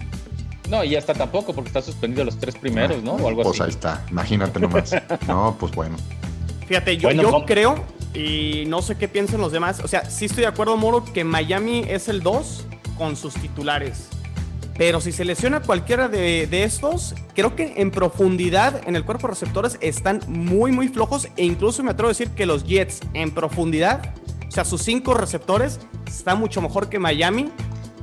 No, 0.69 0.85
y 0.85 0.95
hasta 0.95 1.13
tampoco, 1.13 1.53
porque 1.53 1.67
está 1.67 1.81
suspendido 1.81 2.23
los 2.23 2.37
tres 2.37 2.55
primeros, 2.55 3.03
¿no? 3.03 3.15
O 3.15 3.27
algo 3.27 3.43
pues 3.43 3.59
ahí 3.59 3.71
está, 3.71 4.05
imagínate 4.09 4.57
nomás. 4.57 4.95
no, 5.27 5.57
pues 5.59 5.73
bueno. 5.73 5.97
Fíjate, 6.65 6.95
yo, 6.95 7.11
yo 7.11 7.43
creo, 7.45 7.83
y 8.13 8.63
no 8.67 8.81
sé 8.81 8.95
qué 8.95 9.09
piensan 9.09 9.41
los 9.41 9.51
demás, 9.51 9.81
o 9.83 9.87
sea, 9.89 10.09
sí 10.09 10.25
estoy 10.25 10.43
de 10.43 10.47
acuerdo, 10.47 10.77
Moro, 10.77 11.03
que 11.03 11.25
Miami 11.25 11.83
es 11.89 12.07
el 12.07 12.23
2 12.23 12.65
con 12.97 13.17
sus 13.17 13.33
titulares. 13.33 14.07
Pero 14.77 15.01
si 15.01 15.11
se 15.11 15.25
lesiona 15.25 15.61
cualquiera 15.61 16.07
de, 16.07 16.47
de, 16.47 16.63
estos, 16.63 17.15
creo 17.33 17.57
que 17.57 17.81
en 17.81 17.91
profundidad 17.91 18.81
en 18.87 18.95
el 18.95 19.03
cuerpo 19.03 19.27
de 19.27 19.33
receptores 19.33 19.77
están 19.81 20.21
muy, 20.27 20.71
muy 20.71 20.87
flojos. 20.87 21.27
E 21.35 21.43
incluso 21.43 21.83
me 21.83 21.91
atrevo 21.91 22.07
a 22.07 22.11
decir 22.11 22.29
que 22.29 22.45
los 22.45 22.65
Jets 22.65 23.01
en 23.13 23.31
profundidad 23.31 24.13
sea, 24.55 24.65
sus 24.65 24.81
cinco 24.81 25.13
receptores 25.13 25.79
está 26.07 26.35
mucho 26.35 26.61
mejor 26.61 26.89
que 26.89 26.99
Miami. 26.99 27.49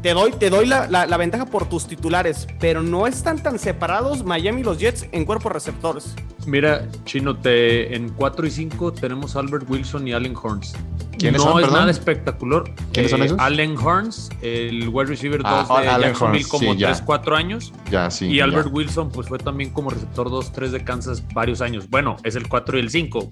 Te 0.02 0.14
doy, 0.14 0.32
te 0.32 0.50
doy 0.50 0.66
la, 0.66 1.16
ventaja 1.16 1.47
por 1.47 1.68
tus 1.68 1.87
titulares, 1.87 2.49
pero 2.59 2.82
no 2.82 3.06
están 3.06 3.40
tan 3.40 3.59
separados 3.59 4.25
Miami 4.25 4.62
y 4.62 4.64
los 4.64 4.78
Jets 4.78 5.06
en 5.12 5.25
cuerpos 5.25 5.52
receptores. 5.52 6.14
Mira, 6.44 6.88
Chino, 7.04 7.37
te, 7.38 7.94
en 7.94 8.09
4 8.09 8.47
y 8.47 8.50
5 8.50 8.92
tenemos 8.94 9.37
Albert 9.37 9.71
Wilson 9.71 10.09
y 10.09 10.12
Allen 10.12 10.35
Horns. 10.40 10.75
¿Quiénes 11.18 11.40
no 11.40 11.52
son, 11.52 11.61
es 11.61 11.66
perdón? 11.66 11.80
nada 11.80 11.90
espectacular. 11.92 12.64
¿Quiénes 12.92 13.12
son 13.12 13.23
esos? 13.23 13.38
Allen 13.38 13.76
Horns, 13.78 14.28
el 14.40 14.88
wide 14.88 15.06
receiver 15.06 15.40
2 15.40 15.66
Ah, 15.71 15.80
de 15.80 15.88
Allen 15.88 16.09
Jacksonville 16.09 16.49
como 16.49 16.73
sí, 16.73 16.78
ya. 16.78 16.88
3, 16.88 17.02
4 17.02 17.37
años. 17.37 17.73
Ya, 17.90 18.11
sí. 18.11 18.26
y 18.26 18.37
ya. 18.37 18.44
Albert 18.44 18.68
Wilson 18.73 19.11
pues 19.11 19.28
fue 19.28 19.38
también 19.38 19.71
como 19.71 19.90
receptor 19.90 20.28
2-3 20.28 20.71
de 20.71 20.85
Kansas 20.85 21.23
varios 21.32 21.61
años. 21.61 21.88
Bueno, 21.88 22.16
es 22.25 22.35
el 22.35 22.49
4 22.49 22.76
y 22.76 22.80
el 22.80 22.90
5. 22.90 23.30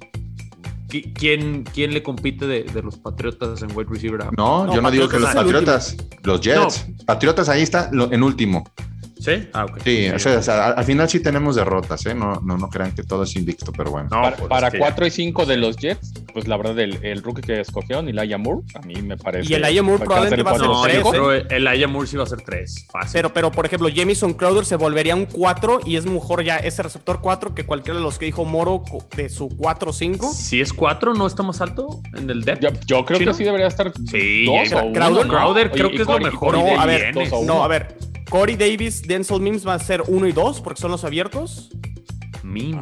¿Qui- 0.91 1.13
¿Quién, 1.15 1.65
quién 1.73 1.95
le 1.95 2.03
compite 2.03 2.47
de, 2.47 2.65
de 2.65 2.83
los 2.83 2.99
Patriotas 2.99 3.63
en 3.63 3.75
wide 3.77 3.89
receiver? 3.89 4.25
No, 4.37 4.67
No, 4.67 4.75
yo 4.75 4.83
no 4.83 4.91
digo 4.91 5.09
que 5.09 5.19
los 5.19 5.31
Patriotas, 5.33 5.97
los 6.25 6.41
Jets. 6.41 6.87
Patriotas 7.07 7.49
ahí 7.49 7.63
está 7.63 7.89
lo- 7.93 8.13
en 8.13 8.23
último. 8.23 8.65
¿Sí? 9.21 9.49
Ah, 9.53 9.65
ok. 9.67 9.79
Sí, 9.85 10.09
o 10.09 10.19
sea, 10.19 10.39
o 10.39 10.43
sea, 10.43 10.67
al, 10.69 10.79
al 10.79 10.85
final 10.85 11.09
sí 11.09 11.21
tenemos 11.21 11.57
derrotas, 11.57 12.05
¿eh? 12.07 12.15
No, 12.15 12.41
no, 12.43 12.57
no 12.57 12.69
crean 12.71 12.93
que 12.95 13.03
todo 13.03 13.25
es 13.25 13.37
invicto, 13.37 13.71
pero 13.73 13.91
bueno. 13.91 14.09
No, 14.11 14.23
para 14.23 14.37
pues, 14.37 14.49
para 14.49 14.67
es 14.69 14.73
que- 14.73 14.79
4 14.79 15.07
y 15.07 15.11
5 15.11 15.47
de 15.47 15.57
los 15.59 15.77
Jets, 15.77 16.13
pues 16.33 16.49
la 16.49 16.57
verdad, 16.57 16.79
el, 16.79 17.05
el 17.05 17.23
rookie 17.23 17.43
que 17.43 17.61
escogieron, 17.61 18.09
Elijah 18.09 18.39
Moore, 18.39 18.63
a 18.75 18.81
mí 18.81 18.95
me 19.03 19.17
parece. 19.17 19.53
Y 19.53 19.55
Elijah 19.57 19.83
Moore 19.83 19.99
que 20.01 20.05
probablemente 20.07 20.43
va 20.43 20.51
a 20.53 20.55
ser 20.55 20.65
el 20.97 21.03
No, 21.03 21.33
¿eh? 21.35 21.47
el 21.51 21.67
Aya 21.67 21.87
Moore 21.89 22.07
sí 22.09 22.17
va 22.17 22.23
a 22.25 22.27
ser 22.27 22.41
3. 22.43 22.87
Fácil. 22.91 23.11
Pero, 23.13 23.33
pero, 23.35 23.53
por 23.53 23.67
ejemplo, 23.67 23.89
Jamison 23.95 24.33
Crowder 24.33 24.65
se 24.65 24.77
volvería 24.77 25.15
un 25.15 25.27
4 25.27 25.81
y 25.85 25.97
es 25.97 26.07
mejor 26.07 26.43
ya 26.43 26.57
ese 26.57 26.83
receptor 26.83 27.21
4 27.21 27.55
que 27.55 27.65
cualquiera 27.67 27.99
de 27.99 28.03
los 28.03 28.19
que 28.19 28.25
dijo 28.27 28.45
Moro 28.45 28.83
de 29.17 29.29
su 29.29 29.49
4-5. 29.51 30.33
si 30.33 30.61
es 30.61 30.73
4, 30.73 31.15
¿no 31.15 31.27
está 31.27 31.43
más 31.43 31.61
alto 31.61 32.01
en 32.17 32.31
el 32.31 32.43
depth? 32.43 32.63
Yo, 32.63 32.69
yo 32.87 33.05
creo 33.05 33.19
¿Chino? 33.19 33.33
que 33.33 33.37
sí 33.39 33.45
debería 33.45 33.67
estar. 33.67 33.93
Sí, 34.11 34.45
dos 34.47 34.73
o 34.73 34.85
uno, 34.87 34.93
Crowder- 34.95 35.27
¿no? 35.27 35.33
Crowder 35.33 35.71
creo 35.71 35.91
que 35.91 35.97
es 36.03 36.07
lo 36.09 36.19
mejor 36.19 36.55
No, 36.55 36.81
a 36.81 36.87
ver, 36.87 37.13
o 37.33 37.45
no, 37.45 37.63
a 37.65 37.69
ver. 37.69 37.95
Corey 38.31 38.57
Davis, 38.57 39.03
Denzel 39.03 39.41
Mims 39.41 39.67
va 39.67 39.75
a 39.75 39.79
ser 39.79 40.03
1 40.07 40.27
y 40.29 40.33
2 40.33 40.61
porque 40.61 40.81
son 40.81 40.93
los 40.93 41.05
abiertos. 41.05 41.71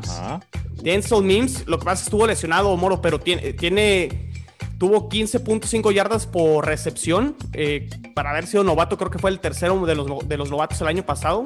Ajá. 0.09 0.41
Denzel 0.83 1.23
Mims, 1.23 1.67
lo 1.67 1.79
que 1.79 1.87
pasa 1.87 1.95
es 1.95 2.01
que 2.03 2.05
estuvo 2.11 2.27
lesionado 2.27 2.77
Moro, 2.77 3.01
pero 3.01 3.19
tiene, 3.19 3.55
tiene 3.55 4.31
tuvo 4.79 5.09
15.5 5.09 5.93
yardas 5.93 6.27
por 6.27 6.67
recepción. 6.67 7.35
eh, 7.53 7.89
para 8.15 8.31
haber 8.31 8.47
sido 8.47 8.63
novato, 8.63 8.97
creo 8.97 9.11
que 9.11 9.19
fue 9.19 9.31
el 9.31 9.41
tercero 9.41 9.85
de 9.87 9.95
los, 9.95 10.29
de 10.29 10.37
los 10.37 10.51
novatos 10.51 10.81
el 10.81 10.87
año 10.87 11.05
pasado. 11.05 11.45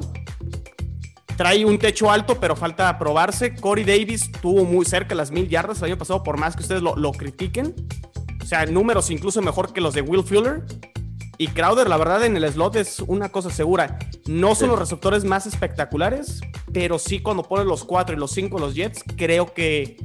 Trae 1.37 1.65
un 1.65 1.79
techo 1.79 2.11
alto, 2.11 2.39
pero 2.39 2.55
falta 2.55 2.97
probarse. 2.99 3.55
Corey 3.55 3.83
Davis 3.83 4.31
tuvo 4.41 4.65
muy 4.65 4.85
cerca 4.85 5.15
las 5.15 5.31
mil 5.31 5.49
yardas 5.49 5.79
el 5.79 5.85
año 5.85 5.97
pasado, 5.97 6.21
por 6.23 6.37
más 6.37 6.55
que 6.55 6.61
ustedes 6.61 6.81
lo, 6.81 6.95
lo 6.95 7.11
critiquen. 7.11 7.73
O 8.41 8.45
sea, 8.45 8.65
números 8.65 9.09
incluso 9.09 9.41
mejor 9.41 9.73
que 9.73 9.81
los 9.81 9.93
de 9.93 10.01
Will 10.01 10.23
Fuller. 10.23 10.63
Y 11.37 11.47
Crowder, 11.47 11.89
la 11.89 11.97
verdad, 11.97 12.23
en 12.23 12.37
el 12.37 12.51
slot 12.51 12.75
es 12.75 12.99
una 12.99 13.29
cosa 13.29 13.49
segura. 13.49 13.97
No 14.27 14.55
son 14.55 14.69
los 14.69 14.79
receptores 14.79 15.23
más 15.23 15.45
espectaculares, 15.45 16.41
pero 16.71 16.99
sí 16.99 17.19
cuando 17.19 17.43
pones 17.43 17.65
los 17.65 17.83
4 17.83 18.15
y 18.15 18.19
los 18.19 18.31
5 18.31 18.59
los 18.59 18.75
Jets, 18.75 19.03
creo 19.17 19.53
que 19.53 19.97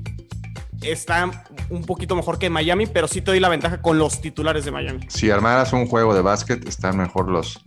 está 0.83 1.45
un 1.71 1.85
poquito 1.85 2.17
mejor 2.17 2.39
que 2.39 2.49
Miami, 2.51 2.87
pero 2.87 3.09
sí 3.09 3.21
te 3.21 3.31
doy 3.31 3.41
la 3.41 3.49
ventaja 3.49 3.83
con 3.83 3.99
los 3.99 4.21
titulares 4.21 4.65
de 4.65 4.71
Miami. 4.71 5.01
Si 5.09 5.31
armaras 5.31 5.73
un 5.73 5.87
juego 5.87 6.15
de 6.15 6.23
básquet, 6.23 6.67
están 6.67 6.97
mejor 6.97 7.29
los 7.29 7.63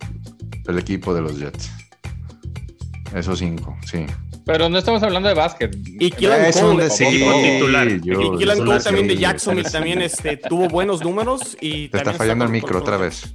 el 0.68 0.80
equipo 0.80 1.14
de 1.14 1.22
los 1.22 1.38
Jets. 1.38 1.72
Esos 3.14 3.40
cinco, 3.40 3.76
sí. 3.86 4.06
Pero 4.46 4.70
no 4.70 4.78
estamos 4.78 5.02
hablando 5.04 5.30
de 5.30 5.36
básquet. 5.36 5.76
Y 6.00 6.06
un 6.06 6.10
Cole, 6.12 6.86
equipo 6.88 7.34
titular. 7.42 7.88
yo- 8.02 8.14
y 8.22 8.26
un 8.26 8.66
Cole 8.66 8.80
también 8.80 9.08
de. 9.08 9.18
Jacksonville 9.18 9.70
también 9.70 10.02
este, 10.02 10.38
tuvo 10.38 10.68
buenos 10.68 11.04
números 11.04 11.58
y 11.62 11.90
Te 11.90 11.98
está 11.98 12.14
fallando 12.14 12.46
el 12.46 12.52
micro 12.52 12.80
otra 12.80 12.98
vez. 12.98 13.34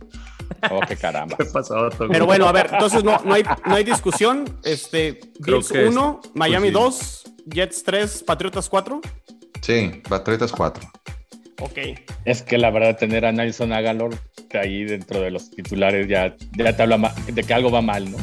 Oh, 0.70 0.80
qué 0.86 0.96
caramba. 0.96 1.36
¿Qué 1.38 1.44
pasó? 1.46 1.88
Pero 2.10 2.26
bueno, 2.26 2.48
a 2.48 2.52
ver, 2.52 2.68
entonces 2.72 3.04
no, 3.04 3.20
no, 3.24 3.34
hay, 3.34 3.42
no 3.64 3.74
hay 3.74 3.84
discusión. 3.84 4.44
Este, 4.64 5.20
Bills 5.40 5.70
que 5.70 5.84
es- 5.84 5.90
1, 5.90 6.20
Miami 6.34 6.68
sí. 6.68 6.74
2, 6.74 7.24
Jets 7.46 7.82
3, 7.84 8.22
Patriotas 8.24 8.68
4. 8.68 9.00
Sí, 9.62 10.02
Patriotas 10.08 10.52
4. 10.52 10.88
Ok. 11.60 11.78
Es 12.24 12.42
que 12.42 12.58
la 12.58 12.70
verdad, 12.70 12.96
tener 12.98 13.24
a 13.26 13.32
Nelson 13.32 13.72
Agalor 13.72 14.14
ahí 14.54 14.84
dentro 14.84 15.20
de 15.20 15.30
los 15.30 15.50
titulares 15.50 16.08
ya, 16.08 16.34
ya 16.56 16.76
te 16.76 16.82
habla 16.82 16.96
ma- 16.96 17.14
de 17.26 17.42
que 17.42 17.52
algo 17.54 17.70
va 17.70 17.82
mal, 17.82 18.10
¿no? 18.10 18.16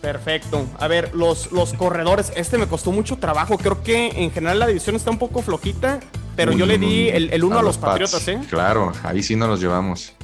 Perfecto. 0.00 0.66
A 0.78 0.88
ver, 0.88 1.14
los, 1.14 1.52
los 1.52 1.74
corredores, 1.74 2.32
este 2.34 2.56
me 2.58 2.66
costó 2.66 2.90
mucho 2.92 3.16
trabajo. 3.16 3.58
Creo 3.58 3.82
que 3.82 4.08
en 4.08 4.30
general 4.30 4.58
la 4.58 4.66
división 4.66 4.96
está 4.96 5.10
un 5.10 5.18
poco 5.18 5.42
flojita, 5.42 6.00
pero 6.36 6.52
yo 6.52 6.66
le 6.66 6.78
di 6.78 7.08
el 7.08 7.44
1 7.44 7.58
a, 7.58 7.62
los 7.62 7.76
Pats. 7.76 7.92
Patriotas, 7.92 8.28
¿eh? 8.28 8.40
Claro, 8.48 8.92
ahí 9.02 9.22
sí 9.22 9.36
nos 9.36 9.48
los 9.48 9.60
llevamos. 9.60 10.14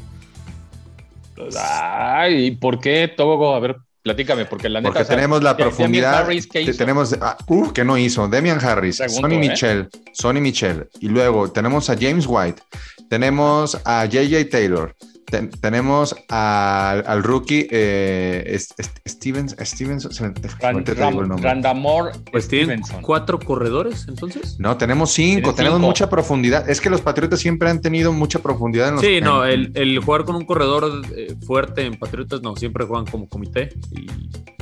Ay, 1.59 2.47
¿y 2.47 2.51
por 2.53 2.81
qué, 2.81 3.13
Togo? 3.15 3.55
A 3.55 3.61
ver, 3.61 3.77
platícame, 4.03 4.47
porque 4.47 4.69
la 4.69 4.81
neta. 4.81 4.91
Porque 4.91 5.03
o 5.03 5.07
sea, 5.07 5.17
tenemos 5.17 5.43
la 5.43 5.57
profundidad. 5.57 6.15
Harris, 6.15 6.47
¿qué 6.47 6.63
hizo? 6.63 6.79
tenemos, 6.79 7.15
ah, 7.21 7.37
uh, 7.49 7.73
que 7.73 7.85
no 7.85 7.99
hizo. 7.99 8.27
Demian 8.29 8.65
Harris, 8.65 8.99
Pregunto, 8.99 9.21
Sonny 9.21 9.35
¿eh? 9.37 9.39
Michel, 9.51 9.89
Sonny 10.13 10.41
Michel. 10.41 10.89
Y 11.01 11.09
luego 11.09 11.51
tenemos 11.51 11.91
a 11.91 11.97
James 11.99 12.25
White, 12.27 12.63
tenemos 13.11 13.79
a 13.85 14.07
JJ 14.07 14.49
Taylor, 14.51 14.95
ten- 15.31 15.51
tenemos 15.51 16.15
al, 16.29 17.05
al 17.07 17.23
rookie 17.23 17.67
eh, 17.71 18.45
es- 18.47 18.75
es- 18.79 18.91
Stevens, 19.07 19.55
Stevens, 19.61 20.09
se 20.11 20.23
me- 20.23 20.35
Ran- 20.61 20.75
ahorita 20.75 20.95
te 20.95 21.07
digo 21.07 21.23
el 21.23 21.29
nombre. 21.29 21.43
Randamore 21.49 22.13
Pues 22.31 22.45
Stevenson. 22.45 23.03
cuatro 23.03 23.39
corredores, 23.39 24.07
entonces. 24.09 24.57
No, 24.59 24.77
tenemos 24.77 25.13
cinco, 25.13 25.55
tenemos 25.55 25.79
cinco. 25.79 25.89
mucha 25.89 26.09
profundidad. 26.11 26.69
Es 26.69 26.81
que 26.81 26.91
los 26.91 27.01
Patriotas 27.01 27.41
siempre 27.41 27.69
han 27.71 27.81
tenido 27.81 28.13
mucha 28.13 28.39
profundidad 28.41 28.89
en 28.89 28.95
los 28.95 29.05
Sí, 29.05 29.21
no, 29.21 29.45
el, 29.45 29.73
el 29.75 29.99
jugar 30.01 30.25
con 30.25 30.37
un 30.37 30.45
corredor 30.45 31.03
eh, 31.17 31.35
fuerte 31.47 31.85
en 31.85 31.99
Patriotas, 31.99 32.43
no, 32.43 32.57
siempre 32.57 32.85
juegan 32.85 33.07
como 33.07 33.29
comité. 33.29 33.71
Y 33.93 34.07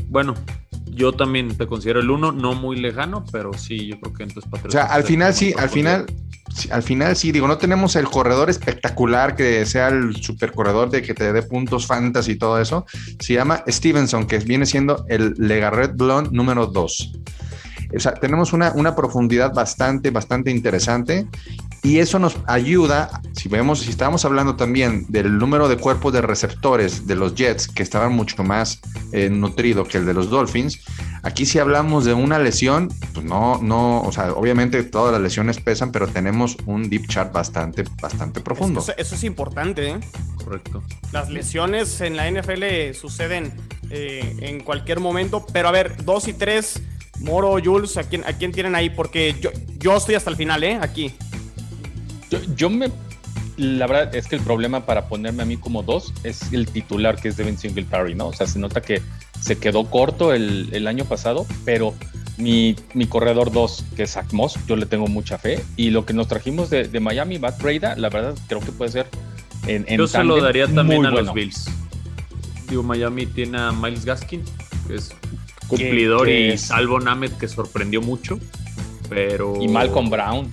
bueno, 0.09 0.35
yo 0.87 1.13
también 1.13 1.57
te 1.57 1.67
considero 1.67 2.01
el 2.01 2.11
uno, 2.11 2.31
no 2.33 2.55
muy 2.55 2.77
lejano, 2.77 3.25
pero 3.33 3.53
sí, 3.53 3.87
yo 3.89 3.99
creo 4.01 4.13
que 4.15 4.23
entonces 4.25 4.47
O 4.47 4.51
Patriotas. 4.51 4.87
sea, 4.87 4.95
al 4.95 5.05
final 5.05 5.35
sí, 5.35 5.53
al 5.59 5.69
final, 5.69 6.07
al 6.71 6.83
final 6.83 7.17
sí, 7.17 7.33
digo, 7.33 7.49
no 7.49 7.59
tenemos 7.59 7.97
el 7.97 8.09
corredor 8.09 8.51
espectacular 8.51 9.35
que 9.37 9.67
sea 9.67 9.89
el 9.89 10.17
super 10.17 10.53
corredor 10.53 10.91
de 10.91 11.03
que 11.03 11.15
te 11.15 11.33
dé 11.33 11.43
puntos 11.43 11.87
fantasy 11.87 12.33
y 12.33 12.37
todo 12.37 12.61
eso. 12.61 12.87
Se 13.19 13.35
llama 13.35 13.65
Stevenson, 13.69 14.27
que 14.27 14.39
viene 14.39 14.67
siendo 14.67 15.05
el 15.09 15.35
Legarret 15.37 15.97
Blonde 15.97 16.31
número 16.33 16.67
2. 16.67 17.13
O 17.97 18.01
sea, 18.01 18.15
tenemos 18.15 18.53
una, 18.53 18.73
una 18.73 18.97
profundidad 18.97 19.53
bastante, 19.53 20.11
bastante 20.11 20.51
interesante 20.51 21.29
y 21.85 21.99
eso 21.99 22.19
nos 22.19 22.39
ayuda, 22.47 23.21
si 23.35 23.51
vemos, 23.51 23.81
si 23.81 23.91
estábamos 23.91 24.25
hablando 24.25 24.57
también 24.57 25.05
del 25.11 25.37
número 25.37 25.69
de 25.69 25.77
cuerpos 25.77 26.15
de 26.15 26.23
receptores 26.23 27.07
de 27.07 27.15
los 27.15 27.35
Jets, 27.35 27.69
que 27.69 27.83
estaban 27.83 28.15
mucho 28.15 28.43
más 28.43 28.81
eh, 29.13 29.29
nutrido 29.29 29.85
que 29.85 29.99
el 29.99 30.07
de 30.07 30.15
los 30.15 30.31
Dolphins, 30.31 30.81
aquí 31.23 31.45
si 31.45 31.59
hablamos 31.59 32.07
de 32.07 32.15
una 32.15 32.39
lesión, 32.39 32.89
pues 33.13 33.27
no, 33.27 33.61
no, 33.63 34.01
o 34.01 34.11
sea, 34.13 34.33
obviamente 34.33 34.83
todas 34.83 35.13
las 35.13 35.21
lesiones 35.21 35.61
pesan, 35.61 35.93
pero 35.93 36.09
tenemos 36.09 36.57
un 36.65 36.89
deep 36.89 37.07
chart 37.07 37.35
bastante, 37.35 37.85
bastante 38.01 38.41
profundo. 38.41 38.81
Eso, 38.81 38.95
eso 38.97 39.15
es 39.15 39.23
importante, 39.23 39.91
¿eh? 39.91 40.01
Correcto. 40.43 40.83
Las 41.13 41.29
lesiones 41.29 42.01
en 42.01 42.17
la 42.17 42.31
NFL 42.31 42.95
suceden 42.99 43.53
eh, 43.91 44.35
en 44.41 44.61
cualquier 44.61 45.01
momento, 45.01 45.45
pero 45.53 45.69
a 45.69 45.71
ver, 45.71 46.03
2 46.03 46.29
y 46.29 46.33
3, 46.33 46.83
Moro, 47.21 47.57
Jules, 47.63 47.99
¿a 47.99 48.05
quién, 48.05 48.25
¿a 48.25 48.33
quién 48.33 48.53
tienen 48.53 48.75
ahí? 48.75 48.89
Porque 48.89 49.37
yo, 49.39 49.51
yo 49.79 49.95
estoy 49.99 50.15
hasta 50.15 50.31
el 50.31 50.37
final, 50.37 50.65
¿eh? 50.65 50.79
Aquí. 50.81 51.15
Yo, 52.31 52.39
yo 52.57 52.71
me. 52.71 52.91
La 53.57 53.87
verdad 53.87 54.15
es 54.17 54.27
que 54.27 54.35
el 54.37 54.43
problema 54.43 54.85
para 54.85 55.07
ponerme 55.09 55.43
a 55.45 55.47
mí 55.47 55.57
como 55.57 55.83
dos 55.85 56.13
es 56.25 56.53
el 56.53 56.67
titular 56.67 57.17
que 57.21 57.29
es 57.29 57.37
Devin 57.37 57.57
Singletary, 57.57 58.15
¿no? 58.17 58.29
O 58.29 58.33
sea, 58.33 58.47
se 58.49 58.59
nota 58.59 58.81
que 58.81 59.01
se 59.41 59.59
quedó 59.59 59.85
corto 59.91 60.33
el, 60.33 60.71
el 60.73 60.89
año 60.89 61.05
pasado, 61.05 61.47
pero 61.65 61.95
mi, 62.37 62.75
mi 62.95 63.07
corredor 63.07 63.53
2, 63.53 63.85
que 63.97 64.03
es 64.05 64.13
Zach 64.13 64.33
Moss, 64.33 64.59
yo 64.67 64.75
le 64.75 64.87
tengo 64.87 65.07
mucha 65.07 65.39
fe. 65.39 65.63
Y 65.77 65.91
lo 65.91 66.05
que 66.05 66.15
nos 66.15 66.27
trajimos 66.27 66.69
de, 66.71 66.89
de 66.89 66.99
Miami, 66.99 67.39
Matt 67.39 67.63
Breda, 67.63 67.95
la 67.97 68.09
verdad 68.09 68.35
creo 68.49 68.61
que 68.61 68.73
puede 68.73 68.91
ser 68.91 69.07
en, 69.69 69.85
en 69.87 69.99
Yo 69.99 70.09
se 70.09 70.25
lo 70.25 70.41
daría 70.43 70.67
también 70.67 71.07
a 71.07 71.11
bueno. 71.11 71.27
los 71.27 71.35
Bills. 71.35 71.67
Digo, 72.69 72.83
Miami 72.83 73.27
tiene 73.27 73.59
a 73.59 73.71
Miles 73.71 74.05
Gaskin, 74.05 74.43
que 74.89 74.97
es 74.97 75.11
cumplidor 75.69 76.29
y 76.29 76.51
es- 76.53 76.63
Salvo 76.63 76.99
Namet, 76.99 77.37
que 77.39 77.47
sorprendió 77.47 78.03
mucho. 78.03 78.41
Pero. 79.09 79.63
Y 79.63 79.69
Malcolm 79.69 80.11
Brown. 80.11 80.53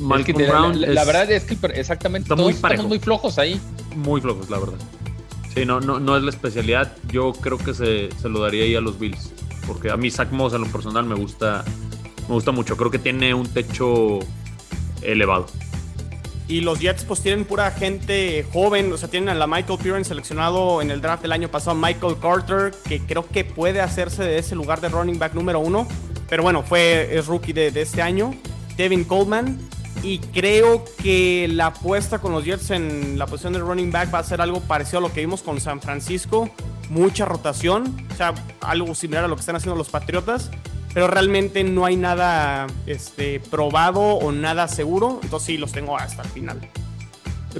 Malcolm 0.00 0.20
Es 0.20 0.26
que 0.26 0.32
te- 0.34 0.46
Brown. 0.50 0.80
la, 0.80 0.86
la 0.88 1.00
es 1.02 1.06
verdad 1.06 1.30
es 1.30 1.44
que 1.44 1.56
exactamente 1.74 2.24
Está 2.26 2.36
todos 2.36 2.46
muy 2.46 2.54
estamos 2.54 2.86
muy 2.86 2.98
flojos 2.98 3.38
ahí. 3.38 3.60
Muy 3.96 4.20
flojos, 4.20 4.48
la 4.50 4.58
verdad. 4.58 4.78
Sí, 5.54 5.64
no, 5.64 5.80
no, 5.80 5.98
no 5.98 6.16
es 6.16 6.22
la 6.22 6.30
especialidad. 6.30 6.92
Yo 7.10 7.32
creo 7.32 7.58
que 7.58 7.74
se, 7.74 8.10
se 8.20 8.28
lo 8.28 8.40
daría 8.40 8.64
ahí 8.64 8.74
a 8.76 8.80
los 8.80 8.98
Bills. 8.98 9.30
Porque 9.66 9.90
a 9.90 9.96
mí 9.96 10.10
Zach 10.10 10.30
Moss 10.30 10.52
en 10.54 10.60
lo 10.62 10.66
personal 10.68 11.04
me 11.04 11.14
gusta, 11.14 11.64
me 12.28 12.34
gusta 12.34 12.52
mucho. 12.52 12.76
Creo 12.76 12.90
que 12.90 12.98
tiene 12.98 13.34
un 13.34 13.46
techo 13.48 14.20
elevado. 15.02 15.46
Y 16.46 16.62
los 16.62 16.78
Jets 16.80 17.04
pues 17.04 17.20
tienen 17.20 17.44
pura 17.44 17.70
gente 17.72 18.46
joven, 18.52 18.90
o 18.90 18.96
sea, 18.96 19.10
tienen 19.10 19.28
a 19.28 19.34
la 19.34 19.46
Michael 19.46 19.78
Piran 19.82 20.04
seleccionado 20.06 20.80
en 20.80 20.90
el 20.90 21.02
draft 21.02 21.20
del 21.20 21.32
año 21.32 21.48
pasado, 21.50 21.76
Michael 21.76 22.16
Carter, 22.22 22.72
que 22.88 23.00
creo 23.00 23.26
que 23.28 23.44
puede 23.44 23.82
hacerse 23.82 24.22
de 24.24 24.38
ese 24.38 24.54
lugar 24.54 24.80
de 24.80 24.88
running 24.88 25.18
back 25.18 25.34
número 25.34 25.60
uno, 25.60 25.86
pero 26.26 26.42
bueno, 26.42 26.62
fue, 26.62 27.14
es 27.18 27.26
rookie 27.26 27.52
de, 27.52 27.70
de 27.70 27.82
este 27.82 28.00
año, 28.00 28.34
Devin 28.78 29.04
Coleman, 29.04 29.58
y 30.02 30.18
creo 30.18 30.84
que 31.02 31.48
la 31.50 31.66
apuesta 31.66 32.18
con 32.18 32.32
los 32.32 32.44
Jets 32.44 32.70
en 32.70 33.18
la 33.18 33.26
posición 33.26 33.52
de 33.52 33.58
running 33.60 33.90
back 33.90 34.12
va 34.12 34.20
a 34.20 34.24
ser 34.24 34.40
algo 34.40 34.60
parecido 34.60 34.98
a 34.98 35.02
lo 35.02 35.12
que 35.12 35.20
vimos 35.20 35.42
con 35.42 35.60
San 35.60 35.80
Francisco, 35.80 36.50
mucha 36.90 37.24
rotación, 37.24 38.06
o 38.12 38.14
sea, 38.14 38.34
algo 38.60 38.94
similar 38.94 39.24
a 39.24 39.28
lo 39.28 39.36
que 39.36 39.40
están 39.40 39.56
haciendo 39.56 39.76
los 39.76 39.88
Patriotas, 39.88 40.50
pero 40.94 41.08
realmente 41.08 41.64
no 41.64 41.84
hay 41.84 41.96
nada 41.96 42.66
este, 42.86 43.40
probado 43.40 44.00
o 44.00 44.32
nada 44.32 44.68
seguro, 44.68 45.20
entonces 45.22 45.46
sí 45.46 45.56
los 45.56 45.72
tengo 45.72 45.96
hasta 45.98 46.22
el 46.22 46.28
final. 46.28 46.60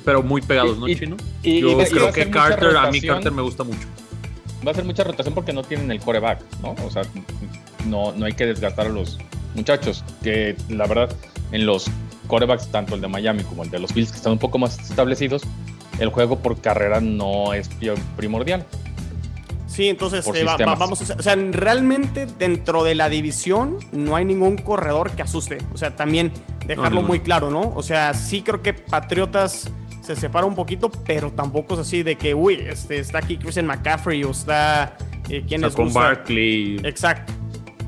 Pero 0.04 0.22
muy 0.22 0.40
pegados, 0.42 0.78
¿no, 0.78 0.86
Chino? 0.86 1.16
Y, 1.42 1.60
Yo 1.60 1.76
creo 1.76 2.12
que 2.12 2.30
Carter, 2.30 2.76
a 2.76 2.90
mí 2.90 3.00
Carter 3.00 3.32
me 3.32 3.42
gusta 3.42 3.64
mucho. 3.64 3.86
Va 4.66 4.72
a 4.72 4.74
ser 4.74 4.84
mucha 4.84 5.02
rotación 5.02 5.34
porque 5.34 5.52
no 5.52 5.62
tienen 5.62 5.90
el 5.90 6.00
coreback, 6.00 6.42
¿no? 6.62 6.74
O 6.84 6.90
sea, 6.90 7.02
no, 7.86 8.12
no 8.12 8.26
hay 8.26 8.32
que 8.32 8.46
desgastar 8.46 8.86
a 8.86 8.90
los 8.90 9.18
muchachos, 9.54 10.04
que 10.22 10.56
la 10.68 10.86
verdad 10.86 11.14
en 11.52 11.66
los 11.66 11.90
corebacks, 12.28 12.68
tanto 12.68 12.94
el 12.94 13.00
de 13.00 13.08
Miami 13.08 13.42
como 13.42 13.64
el 13.64 13.70
de 13.70 13.80
los 13.80 13.92
Bills, 13.92 14.12
que 14.12 14.18
están 14.18 14.32
un 14.32 14.38
poco 14.38 14.58
más 14.58 14.78
establecidos, 14.78 15.42
el 15.98 16.10
juego 16.10 16.38
por 16.38 16.60
carrera 16.60 17.00
no 17.00 17.52
es 17.54 17.68
primordial. 18.16 18.64
Sí, 19.66 19.88
entonces 19.88 20.26
eh, 20.34 20.44
vamos, 20.44 21.00
o 21.02 21.22
sea, 21.22 21.36
realmente 21.36 22.26
dentro 22.26 22.82
de 22.82 22.94
la 22.94 23.08
división 23.08 23.78
no 23.92 24.16
hay 24.16 24.24
ningún 24.24 24.56
corredor 24.56 25.12
que 25.12 25.22
asuste. 25.22 25.58
O 25.72 25.76
sea, 25.76 25.94
también 25.94 26.32
dejarlo 26.66 27.02
muy 27.02 27.20
claro, 27.20 27.50
¿no? 27.50 27.72
O 27.76 27.82
sea, 27.82 28.14
sí 28.14 28.42
creo 28.42 28.62
que 28.62 28.72
Patriotas 28.72 29.70
se 30.02 30.16
separa 30.16 30.46
un 30.46 30.54
poquito, 30.54 30.90
pero 30.90 31.30
tampoco 31.30 31.74
es 31.74 31.80
así 31.80 32.02
de 32.02 32.16
que, 32.16 32.34
uy, 32.34 32.54
este, 32.54 32.98
está 32.98 33.18
aquí 33.18 33.36
Christian 33.36 33.66
McCaffrey 33.66 34.24
o 34.24 34.30
está... 34.30 34.96
Eh, 35.28 35.44
¿Quién 35.46 35.62
es? 35.62 35.74
Con 35.74 35.92
Barkley. 35.92 36.80
Exacto. 36.82 37.32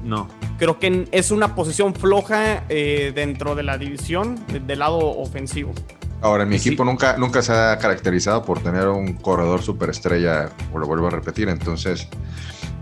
No. 0.05 0.29
Creo 0.61 0.79
que 0.79 1.09
es 1.11 1.31
una 1.31 1.55
posición 1.55 1.95
floja 1.95 2.65
eh, 2.69 3.13
dentro 3.15 3.55
de 3.55 3.63
la 3.63 3.79
división 3.79 4.39
del 4.67 4.79
lado 4.79 4.99
ofensivo. 4.99 5.73
Ahora, 6.21 6.45
mi 6.45 6.57
equipo 6.57 6.85
nunca, 6.85 7.17
nunca 7.17 7.41
se 7.41 7.51
ha 7.51 7.79
caracterizado 7.79 8.45
por 8.45 8.63
tener 8.63 8.87
un 8.89 9.15
corredor 9.15 9.63
superestrella, 9.63 10.51
o 10.71 10.79
lo 10.79 10.87
vuelvo 10.87 11.07
a 11.07 11.11
repetir, 11.11 11.49
entonces 11.49 12.07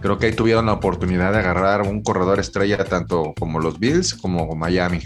creo 0.00 0.18
que 0.18 0.26
ahí 0.26 0.32
tuvieron 0.32 0.66
la 0.66 0.72
oportunidad 0.72 1.30
de 1.30 1.38
agarrar 1.38 1.82
un 1.82 2.02
corredor 2.02 2.40
estrella 2.40 2.84
tanto 2.84 3.32
como 3.38 3.60
los 3.60 3.78
Bills 3.78 4.12
como 4.12 4.56
Miami. 4.56 4.98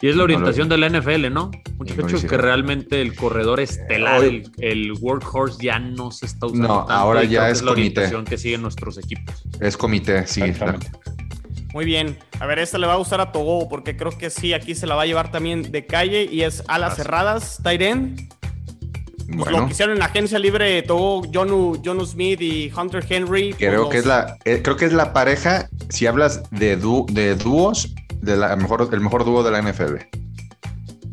Y 0.00 0.08
es 0.08 0.16
la 0.16 0.22
orientación 0.22 0.70
de 0.70 0.78
la 0.78 0.88
NFL, 0.88 1.30
¿no? 1.30 1.50
Muchachos, 1.76 2.24
que 2.24 2.38
realmente 2.38 3.02
el 3.02 3.14
corredor 3.14 3.60
estelar, 3.60 4.22
el, 4.24 4.92
workhorse 4.98 5.62
ya 5.62 5.78
no 5.78 6.12
se 6.12 6.24
está 6.24 6.46
usando. 6.46 6.66
No, 6.66 6.86
ahora 6.88 7.24
ya 7.24 7.50
es, 7.50 7.60
la 7.60 7.72
orientación 7.72 8.24
que 8.24 8.38
siguen 8.38 8.62
nuestros 8.62 8.96
equipos. 8.96 9.44
Es 9.60 9.76
comité, 9.76 10.26
sí. 10.26 10.40
Muy 11.72 11.84
bien. 11.84 12.18
A 12.40 12.46
ver, 12.46 12.58
esta 12.58 12.78
le 12.78 12.86
va 12.86 12.94
a 12.94 12.96
gustar 12.96 13.20
a 13.20 13.32
Togo 13.32 13.68
porque 13.68 13.96
creo 13.96 14.10
que 14.16 14.30
sí, 14.30 14.52
aquí 14.52 14.74
se 14.74 14.86
la 14.86 14.94
va 14.94 15.02
a 15.02 15.06
llevar 15.06 15.30
también 15.30 15.70
de 15.70 15.86
calle 15.86 16.28
y 16.30 16.42
es 16.42 16.64
alas 16.68 16.96
cerradas, 16.96 17.60
Tyren. 17.62 18.28
Pues 19.36 19.52
lo 19.52 19.66
que 19.66 19.72
hicieron 19.72 19.94
en 19.94 20.00
la 20.00 20.06
agencia 20.06 20.40
libre 20.40 20.82
Togo, 20.82 21.22
Jonu, 21.32 22.04
Smith 22.04 22.40
y 22.40 22.72
Hunter 22.76 23.04
Henry. 23.08 23.50
Pues 23.50 23.56
creo, 23.56 23.88
que 23.88 23.98
es 23.98 24.06
la, 24.06 24.36
eh, 24.44 24.60
creo 24.62 24.76
que 24.76 24.86
es 24.86 24.92
la 24.92 25.12
pareja, 25.12 25.68
si 25.88 26.06
hablas 26.06 26.42
de, 26.50 26.76
de 26.76 27.34
dúos, 27.36 27.94
de 28.20 28.36
la 28.36 28.56
mejor, 28.56 28.88
el 28.92 29.00
mejor 29.00 29.24
dúo 29.24 29.44
de 29.44 29.52
la 29.52 29.62
NFL, 29.62 29.96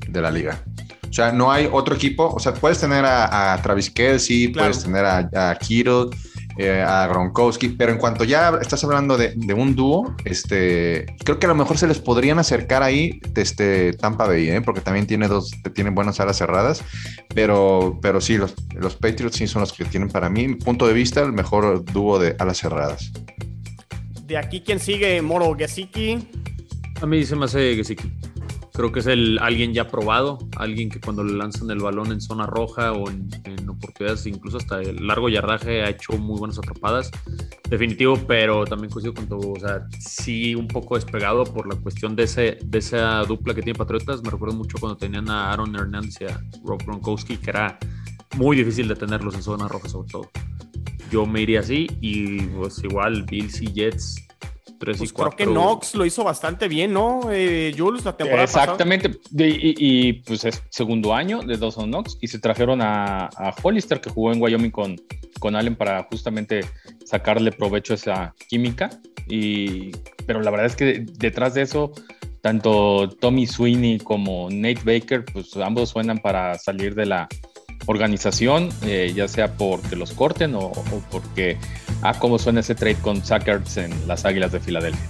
de 0.08 0.22
la 0.22 0.32
liga. 0.32 0.64
O 1.08 1.14
sea, 1.14 1.32
no 1.32 1.52
hay 1.52 1.70
otro 1.72 1.96
equipo. 1.96 2.34
O 2.34 2.40
sea, 2.40 2.54
puedes 2.54 2.80
tener 2.80 3.06
a, 3.06 3.60
Travis 3.62 3.90
Kelsey, 3.90 4.50
puedes 4.50 4.84
tener 4.84 5.06
a, 5.06 5.30
a 5.34 5.56
Kittle, 5.56 6.10
eh, 6.58 6.82
a 6.82 7.08
Gronkowski, 7.08 7.70
pero 7.70 7.92
en 7.92 7.98
cuanto 7.98 8.24
ya 8.24 8.58
estás 8.62 8.84
hablando 8.84 9.18
de, 9.18 9.34
un 9.54 9.76
dúo, 9.76 10.16
este, 10.26 11.06
creo 11.24 11.40
que 11.40 11.46
a 11.46 11.50
lo 11.50 11.56
mejor 11.56 11.78
se 11.78 11.88
les 11.88 12.00
podrían 12.00 12.40
acercar 12.40 12.84
ahí 12.84 13.20
este, 13.36 13.94
Tampa 13.94 14.28
Bay, 14.28 14.50
¿eh? 14.50 14.62
porque 14.62 14.82
también 14.82 15.08
tiene 15.08 15.28
dos, 15.28 15.52
tienen 15.74 15.96
buenas 15.96 16.20
alas 16.20 16.38
cerradas, 16.38 16.84
pero, 17.34 18.00
pero 18.02 18.22
sí, 18.22 18.38
los, 18.38 18.56
los 18.74 18.96
Patriots 18.96 19.38
sí 19.38 19.48
son 19.48 19.62
los 19.62 19.74
que 19.74 19.86
tienen 19.86 20.10
para 20.10 20.30
mí, 20.30 20.48
mi 20.48 20.56
punto 20.56 20.88
de 20.88 20.94
vista, 20.94 21.22
el 21.22 21.34
mejor 21.34 21.86
dúo 21.86 22.20
de 22.20 22.36
alas 22.40 22.58
cerradas. 22.58 23.12
De 24.26 24.38
aquí, 24.38 24.62
¿quién 24.62 24.80
sigue? 24.80 25.22
Moro 25.22 25.56
Gesicki. 25.56 26.28
A 27.02 27.06
mí 27.06 27.24
se 27.24 27.36
me 27.36 27.46
hace 27.46 27.76
Gesicki. 27.76 28.12
Creo 28.78 28.92
que 28.92 29.00
es 29.00 29.08
el 29.08 29.40
alguien 29.40 29.74
ya 29.74 29.88
probado, 29.88 30.38
alguien 30.56 30.92
que 30.92 31.00
cuando 31.00 31.24
le 31.24 31.34
lanzan 31.34 31.72
el 31.72 31.80
balón 31.80 32.12
en 32.12 32.22
zona 32.22 32.46
roja 32.46 32.92
o 32.94 33.10
en, 33.10 33.28
oportunidades, 33.68 34.28
incluso 34.28 34.58
hasta 34.58 34.82
el 34.82 35.08
largo 35.08 35.30
yardaje, 35.30 35.82
ha 35.82 35.90
hecho 35.90 36.16
muy 36.20 36.38
buenas 36.38 36.60
atrapadas. 36.60 37.10
Definitivo, 37.68 38.20
pero 38.28 38.66
también 38.66 38.92
coincido 38.92 39.16
con 39.16 39.28
todo. 39.28 39.54
O 39.54 39.60
sea, 39.60 39.88
sí, 39.98 40.54
un 40.54 40.68
poco 40.68 40.94
despegado 40.94 41.44
por 41.44 41.68
la 41.68 41.76
cuestión 41.82 42.16
de, 42.16 42.26
ese, 42.26 42.60
de 42.64 42.78
esa 42.78 43.24
dupla 43.24 43.56
que 43.56 43.64
tiene 43.64 43.80
Patriotas. 43.80 44.22
Me 44.22 44.30
recuerdo 44.30 44.56
mucho 44.56 44.78
cuando 44.80 44.96
tenían 44.96 45.28
a 45.32 45.52
Aaron 45.52 45.76
Hernández 45.76 46.22
y 46.22 46.26
a 46.26 46.40
Rob 46.64 46.84
Gronkowski, 46.86 47.38
que 47.38 47.50
era 47.50 47.80
muy 48.36 48.56
difícil 48.58 48.88
de 48.88 48.96
tenerlos 48.96 49.34
en 49.34 49.42
zona 49.42 49.68
roja, 49.68 49.90
sobre 49.90 50.12
todo. 50.12 50.30
Yo 51.10 51.26
me 51.26 51.42
iría 51.42 51.62
así 51.62 51.88
y 52.00 52.42
pues 52.42 52.84
igual 52.84 53.24
Bills 53.24 53.60
y 53.60 53.74
Jets 53.74 54.27
pues 54.80 55.14
Creo 55.14 55.32
que 55.32 55.46
Knox 55.46 55.96
lo 55.96 56.06
hizo 56.06 56.24
bastante 56.24 56.68
bien, 56.68 56.94
¿no, 56.94 57.32
eh, 57.32 57.74
Jules, 57.78 58.06
la 58.06 58.16
temporada 58.16 58.44
Exactamente. 58.44 59.20
Y, 59.36 60.14
pues 60.14 60.46
es 60.46 60.64
segundo 60.70 61.14
año 61.14 61.42
de 61.42 61.58
Dawson 61.58 61.90
Knox 61.90 62.18
y 62.22 62.28
se 62.28 62.40
trajeron 62.40 62.82
a, 62.82 63.30
Hollister, 63.62 64.00
que 64.00 64.10
jugó 64.10 64.32
en 64.32 64.42
Wyoming 64.42 64.72
con, 64.72 64.96
con 65.40 65.56
Allen 65.56 65.76
para 65.76 66.04
justamente 66.04 66.62
sacarle 67.06 67.52
provecho 67.52 67.94
a 67.94 67.96
esa 67.96 68.36
química. 68.48 68.90
Y, 69.28 69.92
pero 70.26 70.42
la 70.42 70.52
verdad 70.52 70.68
es 70.68 70.76
que 70.76 71.06
detrás 71.18 71.54
de 71.54 71.64
eso, 71.64 71.92
tanto 72.42 73.10
Tommy 73.10 73.48
Sweeney 73.48 74.00
como 74.00 74.50
Nate 74.50 74.82
Baker, 74.86 75.26
pues 75.26 75.56
ambos 75.58 75.90
suenan 75.90 76.20
para 76.20 76.58
salir 76.58 76.96
de 76.96 77.06
la 77.08 77.28
organización, 77.88 78.70
eh, 78.84 79.12
ya 79.16 79.28
sea 79.28 79.56
porque 79.56 79.96
los 79.96 80.12
corten 80.12 80.56
o, 80.56 80.60
o 80.60 81.04
porque 81.10 81.58
a 82.02 82.18
cómo 82.20 82.38
suena 82.40 82.60
ese 82.60 82.76
trade 82.76 82.96
con 82.96 83.24
Sackers 83.24 83.78
en 83.78 84.08
las 84.08 84.26
Águilas 84.26 84.52
de 84.52 84.60
Filadelfia. 84.60 85.10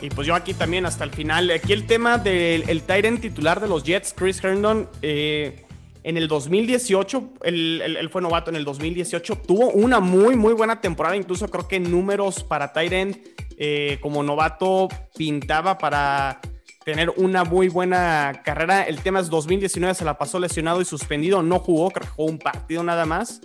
Y 0.00 0.10
pues 0.10 0.26
yo 0.26 0.34
aquí 0.34 0.52
también 0.52 0.84
hasta 0.84 1.04
el 1.04 1.10
final. 1.10 1.50
Aquí 1.50 1.72
el 1.72 1.86
tema 1.86 2.18
del 2.18 2.68
el 2.68 2.82
Tyrant 2.82 3.20
titular 3.20 3.60
de 3.60 3.68
los 3.68 3.84
Jets, 3.84 4.12
Chris 4.16 4.42
Herndon, 4.42 4.88
eh, 5.00 5.64
en 6.02 6.16
el 6.16 6.26
2018, 6.26 7.34
él, 7.44 8.08
fue 8.10 8.20
novato 8.20 8.50
en 8.50 8.56
el 8.56 8.64
2018, 8.64 9.36
tuvo 9.46 9.70
una 9.70 10.00
muy, 10.00 10.34
muy 10.34 10.54
buena 10.54 10.80
temporada. 10.80 11.14
Incluso 11.14 11.48
creo 11.48 11.68
que 11.68 11.78
números 11.78 12.42
para 12.42 12.72
Tyrant 12.72 13.16
eh, 13.56 13.98
como 14.00 14.24
novato 14.24 14.88
pintaba 15.16 15.78
para 15.78 16.40
tener 16.84 17.10
una 17.10 17.44
muy 17.44 17.68
buena 17.68 18.42
carrera. 18.44 18.82
El 18.82 19.00
tema 19.00 19.20
es 19.20 19.30
2019 19.30 19.94
se 19.94 20.04
la 20.04 20.18
pasó 20.18 20.40
lesionado 20.40 20.80
y 20.80 20.84
suspendido, 20.84 21.44
no 21.44 21.60
jugó, 21.60 21.92
creo 21.92 22.08
que 22.08 22.12
jugó 22.12 22.28
un 22.28 22.38
partido 22.38 22.82
nada 22.82 23.06
más. 23.06 23.40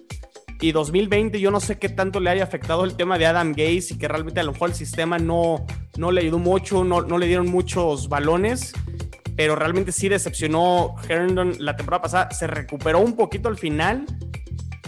Y 0.60 0.72
2020 0.72 1.39
yo 1.39 1.52
no 1.52 1.60
sé 1.60 1.78
qué 1.78 1.89
tanto 1.89 2.20
le 2.20 2.32
haya 2.32 2.43
afectado 2.43 2.84
el 2.84 2.96
tema 2.96 3.17
de 3.17 3.28
Adam 3.28 3.52
Gaze 3.52 3.93
y 3.93 3.98
que 3.98 4.08
realmente 4.08 4.39
a 4.39 4.43
lo 4.43 4.54
mejor 4.54 4.70
el 4.70 4.76
sistema 4.76 5.20
no, 5.20 5.65
no 5.98 6.12
le 6.12 6.22
ayudó 6.22 6.39
mucho, 6.39 6.84
no, 6.84 7.02
no 7.02 7.17
le 7.20 7.28
dieron 7.28 7.48
muchos 7.48 8.10
balones, 8.10 8.74
pero 9.36 9.56
realmente 9.56 9.91
sí 9.91 10.10
decepcionó 10.10 10.96
Herndon 11.08 11.54
la 11.60 11.76
temporada 11.76 12.02
pasada. 12.02 12.32
Se 12.32 12.48
recuperó 12.48 13.00
un 13.00 13.15
poquito 13.15 13.50
al 13.50 13.58
final 13.58 14.06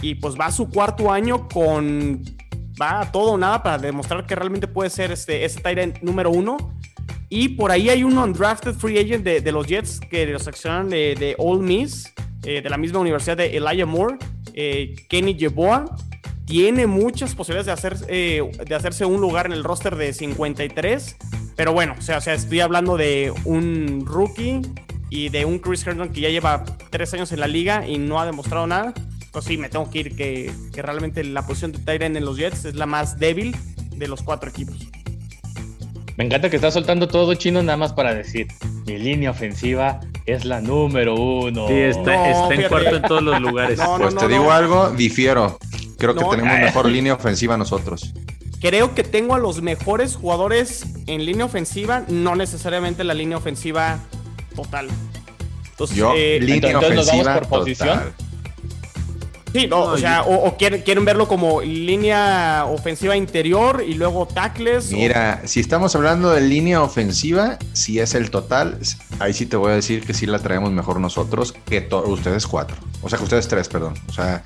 y 0.02 0.16
pues 0.16 0.34
va 0.38 0.46
a 0.46 0.52
su 0.52 0.68
cuarto 0.68 1.12
año 1.12 1.48
con... 1.48 2.22
Va 2.80 3.02
a 3.02 3.12
todo 3.12 3.32
o 3.32 3.38
nada 3.38 3.62
para 3.62 3.78
demostrar 3.78 4.26
que 4.26 4.34
realmente 4.34 4.66
puede 4.66 4.88
ser 4.88 5.12
este, 5.12 5.44
ese 5.44 5.60
Tyrant 5.60 5.98
número 6.00 6.30
uno. 6.30 6.56
Y 7.28 7.50
por 7.50 7.70
ahí 7.70 7.90
hay 7.90 8.02
un 8.02 8.16
undrafted 8.16 8.74
free 8.74 8.98
agent 8.98 9.22
de, 9.22 9.40
de 9.42 9.52
los 9.52 9.66
Jets 9.66 10.00
que 10.00 10.26
lo 10.26 10.38
seleccionaron 10.38 10.88
de, 10.88 11.14
de 11.14 11.36
Ole 11.38 11.62
Miss, 11.62 12.12
eh, 12.42 12.62
de 12.62 12.70
la 12.70 12.78
misma 12.78 12.98
universidad 12.98 13.36
de 13.36 13.54
Elijah 13.54 13.84
Moore 13.84 14.16
eh, 14.54 14.96
Kenny 15.08 15.34
Yeboah 15.34 15.84
tiene 16.46 16.86
muchas 16.88 17.34
posibilidades 17.34 17.66
de, 17.66 17.72
hacer, 17.72 17.96
eh, 18.08 18.42
de 18.66 18.74
hacerse 18.74 19.04
un 19.04 19.20
lugar 19.20 19.46
en 19.46 19.52
el 19.52 19.62
roster 19.62 19.94
de 19.94 20.12
53. 20.12 21.16
Pero 21.54 21.72
bueno, 21.72 21.94
o 21.98 22.02
sea, 22.02 22.18
estoy 22.18 22.60
hablando 22.60 22.96
de 22.96 23.32
un 23.44 24.04
rookie 24.04 24.62
y 25.10 25.28
de 25.28 25.44
un 25.44 25.58
Chris 25.58 25.86
Herndon 25.86 26.08
que 26.10 26.22
ya 26.22 26.28
lleva 26.28 26.64
tres 26.90 27.14
años 27.14 27.30
en 27.32 27.40
la 27.40 27.46
liga 27.46 27.86
y 27.86 27.98
no 27.98 28.20
ha 28.20 28.26
demostrado 28.26 28.66
nada. 28.66 28.94
Entonces 29.24 29.48
sí, 29.48 29.58
me 29.58 29.68
tengo 29.68 29.88
que 29.90 30.00
ir 30.00 30.16
que, 30.16 30.52
realmente 30.74 31.22
la 31.22 31.46
posición 31.46 31.70
de 31.70 31.78
Tyren 31.78 32.16
en 32.16 32.24
los 32.24 32.36
Jets 32.36 32.64
es 32.64 32.74
la 32.74 32.86
más 32.86 33.18
débil 33.18 33.54
de 33.94 34.08
los 34.08 34.22
cuatro 34.22 34.50
equipos. 34.50 34.88
Me 36.16 36.24
encanta 36.24 36.50
que 36.50 36.56
está 36.56 36.72
soltando 36.72 37.06
todo 37.06 37.34
chino 37.34 37.62
nada 37.62 37.76
más 37.76 37.92
para 37.92 38.12
decir, 38.12 38.48
mi 38.86 38.98
línea 38.98 39.30
ofensiva 39.30 40.00
es 40.30 40.44
la 40.44 40.60
número 40.60 41.14
uno. 41.14 41.68
Sí, 41.68 41.74
está, 41.74 42.52
en 42.52 42.68
cuarto 42.68 42.96
en 42.96 43.02
todos 43.02 43.22
los 43.22 43.40
lugares. 43.40 43.80
pues 43.98 44.16
te 44.16 44.28
digo 44.28 44.50
algo, 44.50 44.90
difiero. 44.90 45.58
Creo 45.98 46.14
que 46.14 46.24
tenemos 46.24 46.58
mejor 46.58 46.88
línea 46.88 47.14
ofensiva 47.14 47.56
nosotros. 47.56 48.14
Creo 48.60 48.94
que 48.94 49.04
tengo 49.04 49.34
a 49.34 49.38
los 49.38 49.62
mejores 49.62 50.16
jugadores 50.16 50.84
en 51.06 51.24
línea 51.24 51.44
ofensiva, 51.44 52.04
no 52.08 52.36
necesariamente 52.36 53.04
la 53.04 53.14
línea 53.14 53.38
ofensiva 53.38 53.98
total. 54.54 54.88
Entonces, 55.70 55.96
Yo, 55.96 56.12
eh, 56.14 56.38
línea 56.40 56.78
ofensiva 56.78 57.34
por 57.34 57.48
posición. 57.48 58.29
Sí, 59.52 59.66
no, 59.66 59.82
o 59.82 59.98
sea, 59.98 60.22
o, 60.22 60.56
quieren, 60.56 61.04
verlo 61.04 61.26
como 61.26 61.60
línea 61.60 62.64
ofensiva 62.66 63.16
interior 63.16 63.84
y 63.86 63.94
luego 63.94 64.26
tackles. 64.26 64.92
Mira, 64.92 65.42
si 65.44 65.60
estamos 65.60 65.94
hablando 65.96 66.30
de 66.30 66.40
línea 66.40 66.82
ofensiva, 66.82 67.58
si 67.72 67.98
es 67.98 68.14
el 68.14 68.30
total, 68.30 68.78
ahí 69.18 69.32
sí 69.32 69.46
te 69.46 69.56
voy 69.56 69.72
a 69.72 69.74
decir 69.74 70.04
que 70.04 70.14
sí 70.14 70.26
la 70.26 70.38
traemos 70.38 70.70
mejor 70.72 71.00
nosotros 71.00 71.52
que 71.66 71.88
ustedes 72.06 72.46
cuatro. 72.46 72.76
O 73.02 73.08
sea, 73.08 73.18
que 73.18 73.24
ustedes 73.24 73.48
tres, 73.48 73.68
perdón. 73.68 73.94
O 74.08 74.12
sea, 74.12 74.42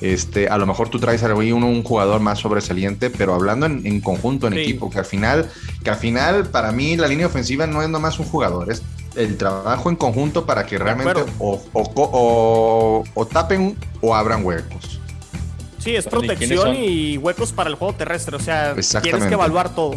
Este, 0.00 0.48
a 0.48 0.58
lo 0.58 0.66
mejor 0.66 0.90
tú 0.90 0.98
traes 0.98 1.22
ahí 1.22 1.52
uno 1.52 1.68
un 1.68 1.82
jugador 1.82 2.20
más 2.20 2.38
sobresaliente, 2.40 3.08
pero 3.08 3.34
hablando 3.34 3.64
en, 3.66 4.00
conjunto, 4.00 4.46
en 4.46 4.54
equipo, 4.54 4.90
que 4.90 4.98
al 4.98 5.06
final, 5.06 5.50
que 5.82 5.90
al 5.90 5.96
final, 5.96 6.48
para 6.48 6.72
mí, 6.72 6.96
la 6.96 7.08
línea 7.08 7.26
ofensiva 7.26 7.66
no 7.66 7.82
es 7.82 7.88
nomás 7.88 8.18
un 8.18 8.26
jugador, 8.26 8.70
es 8.70 8.82
el 9.16 9.36
trabajo 9.36 9.90
en 9.90 9.96
conjunto 9.96 10.46
para 10.46 10.66
que 10.66 10.78
realmente 10.78 11.24
o, 11.38 13.26
tapen 13.32 13.76
o 14.00 14.14
abran 14.14 14.44
huecos. 14.44 15.00
Sí, 15.78 15.94
es 15.94 16.06
protección 16.06 16.74
y 16.74 17.16
huecos 17.18 17.52
para 17.52 17.70
el 17.70 17.76
juego 17.76 17.94
terrestre. 17.94 18.36
O 18.36 18.40
sea, 18.40 18.74
tienes 19.02 19.24
que 19.24 19.34
evaluar 19.34 19.74
todo. 19.74 19.96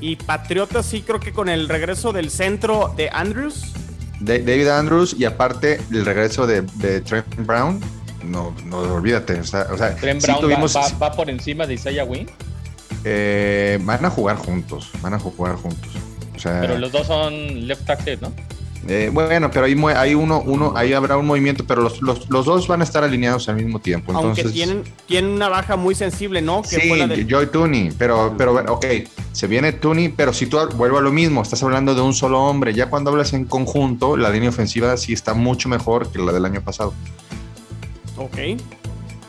Y 0.00 0.16
Patriotas 0.16 0.86
sí 0.86 1.02
creo 1.02 1.20
que 1.20 1.32
con 1.32 1.48
el 1.48 1.68
regreso 1.68 2.12
del 2.12 2.30
centro 2.30 2.92
de 2.96 3.08
Andrews. 3.12 3.72
David 4.20 4.68
Andrews 4.68 5.14
y 5.18 5.24
aparte 5.24 5.80
el 5.90 6.04
regreso 6.04 6.46
de, 6.46 6.62
Trent 7.02 7.46
Brown. 7.46 7.80
No, 8.24 8.54
no 8.64 8.78
olvídate. 8.78 9.40
O 9.40 9.44
sea, 9.44 9.66
Trent 9.96 10.22
Brown 10.22 10.50
va, 11.00 11.12
por 11.12 11.28
encima 11.30 11.66
de 11.66 11.74
Isaiah 11.74 12.04
Wynn. 12.04 12.28
Eh, 13.04 13.78
van 13.82 14.04
a 14.04 14.10
jugar 14.10 14.36
juntos. 14.36 14.90
Van 15.02 15.14
a 15.14 15.18
jugar 15.18 15.56
juntos. 15.56 15.90
Pero 16.42 16.78
los 16.78 16.92
dos 16.92 17.06
son 17.06 17.66
left 17.66 17.84
tackle, 17.86 18.18
¿no? 18.20 18.32
Eh, 18.88 19.10
bueno, 19.12 19.48
pero 19.50 19.66
ahí 19.66 19.76
hay 19.96 20.14
uno, 20.14 20.42
uno, 20.44 20.72
ahí 20.74 20.92
habrá 20.92 21.16
un 21.16 21.26
movimiento, 21.26 21.64
pero 21.64 21.82
los, 21.82 22.02
los, 22.02 22.28
dos 22.28 22.66
van 22.66 22.80
a 22.80 22.84
estar 22.84 23.04
alineados 23.04 23.48
al 23.48 23.54
mismo 23.54 23.78
tiempo. 23.78 24.10
Entonces, 24.10 24.44
Aunque 24.44 24.52
tienen, 24.52 24.82
tienen 25.06 25.30
una 25.30 25.48
baja 25.48 25.76
muy 25.76 25.94
sensible, 25.94 26.42
¿no? 26.42 26.62
sí, 26.64 26.80
Joy 27.28 27.46
Tooney, 27.46 27.92
pero, 27.96 28.34
pero 28.36 28.54
ok, 28.72 28.86
se 29.30 29.46
viene 29.46 29.72
Tooney, 29.72 30.08
pero 30.08 30.32
si 30.32 30.46
tú 30.46 30.58
vuelvo 30.74 30.98
a 30.98 31.00
lo 31.00 31.12
mismo, 31.12 31.42
estás 31.42 31.62
hablando 31.62 31.94
de 31.94 32.00
un 32.00 32.12
solo 32.12 32.42
hombre, 32.42 32.74
ya 32.74 32.90
cuando 32.90 33.10
hablas 33.10 33.32
en 33.34 33.44
conjunto, 33.44 34.16
la 34.16 34.30
línea 34.30 34.48
ofensiva 34.48 34.96
sí 34.96 35.12
está 35.12 35.32
mucho 35.32 35.68
mejor 35.68 36.10
que 36.10 36.18
la 36.18 36.32
del 36.32 36.44
año 36.44 36.60
pasado. 36.60 36.92
Ok. 38.16 38.36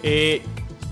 Eh, 0.01 0.41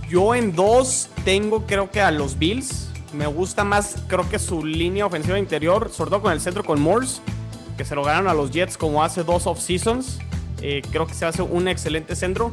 yo 0.07 0.35
en 0.35 0.55
dos 0.55 1.09
tengo 1.25 1.65
creo 1.65 1.89
que 1.89 1.99
a 2.01 2.11
los 2.11 2.37
Bills. 2.37 2.90
Me 3.13 3.27
gusta 3.27 3.63
más, 3.63 3.95
creo 4.07 4.27
que 4.29 4.39
su 4.39 4.65
línea 4.65 5.05
ofensiva 5.05 5.37
interior, 5.37 5.89
sobre 5.91 6.11
todo 6.11 6.21
con 6.21 6.31
el 6.31 6.39
centro 6.39 6.63
con 6.63 6.81
Morse 6.81 7.21
que 7.81 7.85
se 7.85 7.95
lo 7.95 8.03
ganaron 8.03 8.27
a 8.27 8.35
los 8.35 8.51
Jets 8.51 8.77
como 8.77 9.03
hace 9.03 9.23
dos 9.23 9.47
off-seasons. 9.47 10.19
Eh, 10.61 10.83
creo 10.91 11.07
que 11.07 11.15
se 11.15 11.25
hace 11.25 11.41
un 11.41 11.67
excelente 11.67 12.15
centro. 12.15 12.51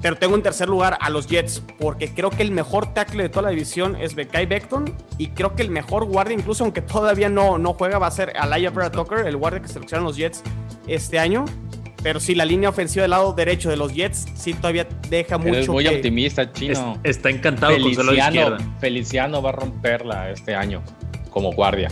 Pero 0.00 0.16
tengo 0.16 0.34
en 0.34 0.42
tercer 0.42 0.68
lugar 0.68 0.98
a 1.00 1.10
los 1.10 1.28
Jets, 1.28 1.62
porque 1.78 2.12
creo 2.12 2.30
que 2.30 2.42
el 2.42 2.50
mejor 2.50 2.92
tackle 2.92 3.22
de 3.22 3.28
toda 3.28 3.42
la 3.42 3.50
división 3.50 3.94
es 3.96 4.14
Bekai 4.14 4.46
Beckton. 4.46 4.96
Y 5.18 5.28
creo 5.28 5.54
que 5.54 5.62
el 5.62 5.70
mejor 5.70 6.06
guardia, 6.06 6.34
incluso 6.34 6.64
aunque 6.64 6.80
todavía 6.80 7.28
no, 7.28 7.58
no 7.58 7.74
juega, 7.74 7.98
va 7.98 8.08
a 8.08 8.10
ser 8.10 8.36
Alaya 8.36 8.72
Tucker, 8.72 9.26
el 9.26 9.36
guardia 9.36 9.60
que 9.60 9.68
seleccionaron 9.68 10.06
los 10.06 10.16
Jets 10.16 10.42
este 10.86 11.18
año. 11.18 11.44
Pero 12.02 12.18
sí, 12.18 12.34
la 12.34 12.44
línea 12.44 12.68
ofensiva 12.68 13.02
del 13.02 13.10
lado 13.10 13.32
derecho 13.32 13.70
de 13.70 13.76
los 13.76 13.92
Jets 13.92 14.26
sí 14.34 14.54
todavía 14.54 14.86
deja 15.08 15.38
mucho. 15.38 15.54
Es 15.54 15.68
muy 15.68 15.86
optimista, 15.86 16.50
chino. 16.52 16.98
está 17.04 17.30
encantado 17.30 17.72
Feliciano, 17.72 18.56
con 18.56 18.78
Feliciano 18.80 19.42
va 19.42 19.50
a 19.50 19.52
romperla 19.52 20.30
este 20.30 20.54
año 20.54 20.82
como 21.30 21.52
guardia. 21.52 21.90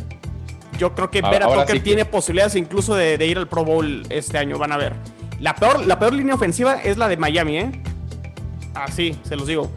Yo 0.79 0.94
creo 0.94 1.11
que 1.11 1.20
Vera 1.20 1.46
Tucker 1.46 1.83
tiene 1.83 2.05
posibilidades 2.05 2.57
incluso 2.57 2.94
de, 2.94 3.25
ir 3.27 3.38
al 3.38 3.49
Pro 3.49 3.64
Bowl 3.64 4.03
este 4.09 4.38
año, 4.38 4.59
van 4.59 4.73
a 4.73 4.77
ver. 4.77 4.94
La 5.38 5.55
peor, 5.55 5.87
la 5.87 5.99
peor 5.99 6.12
línea 6.12 6.35
ofensiva 6.35 6.83
es 6.83 6.96
la 6.96 7.09
de 7.09 7.16
Miami, 7.16 7.59
¿eh? 7.59 7.83
Así, 8.75 9.16
se 9.23 9.37
los 9.37 9.46
digo. 9.46 9.70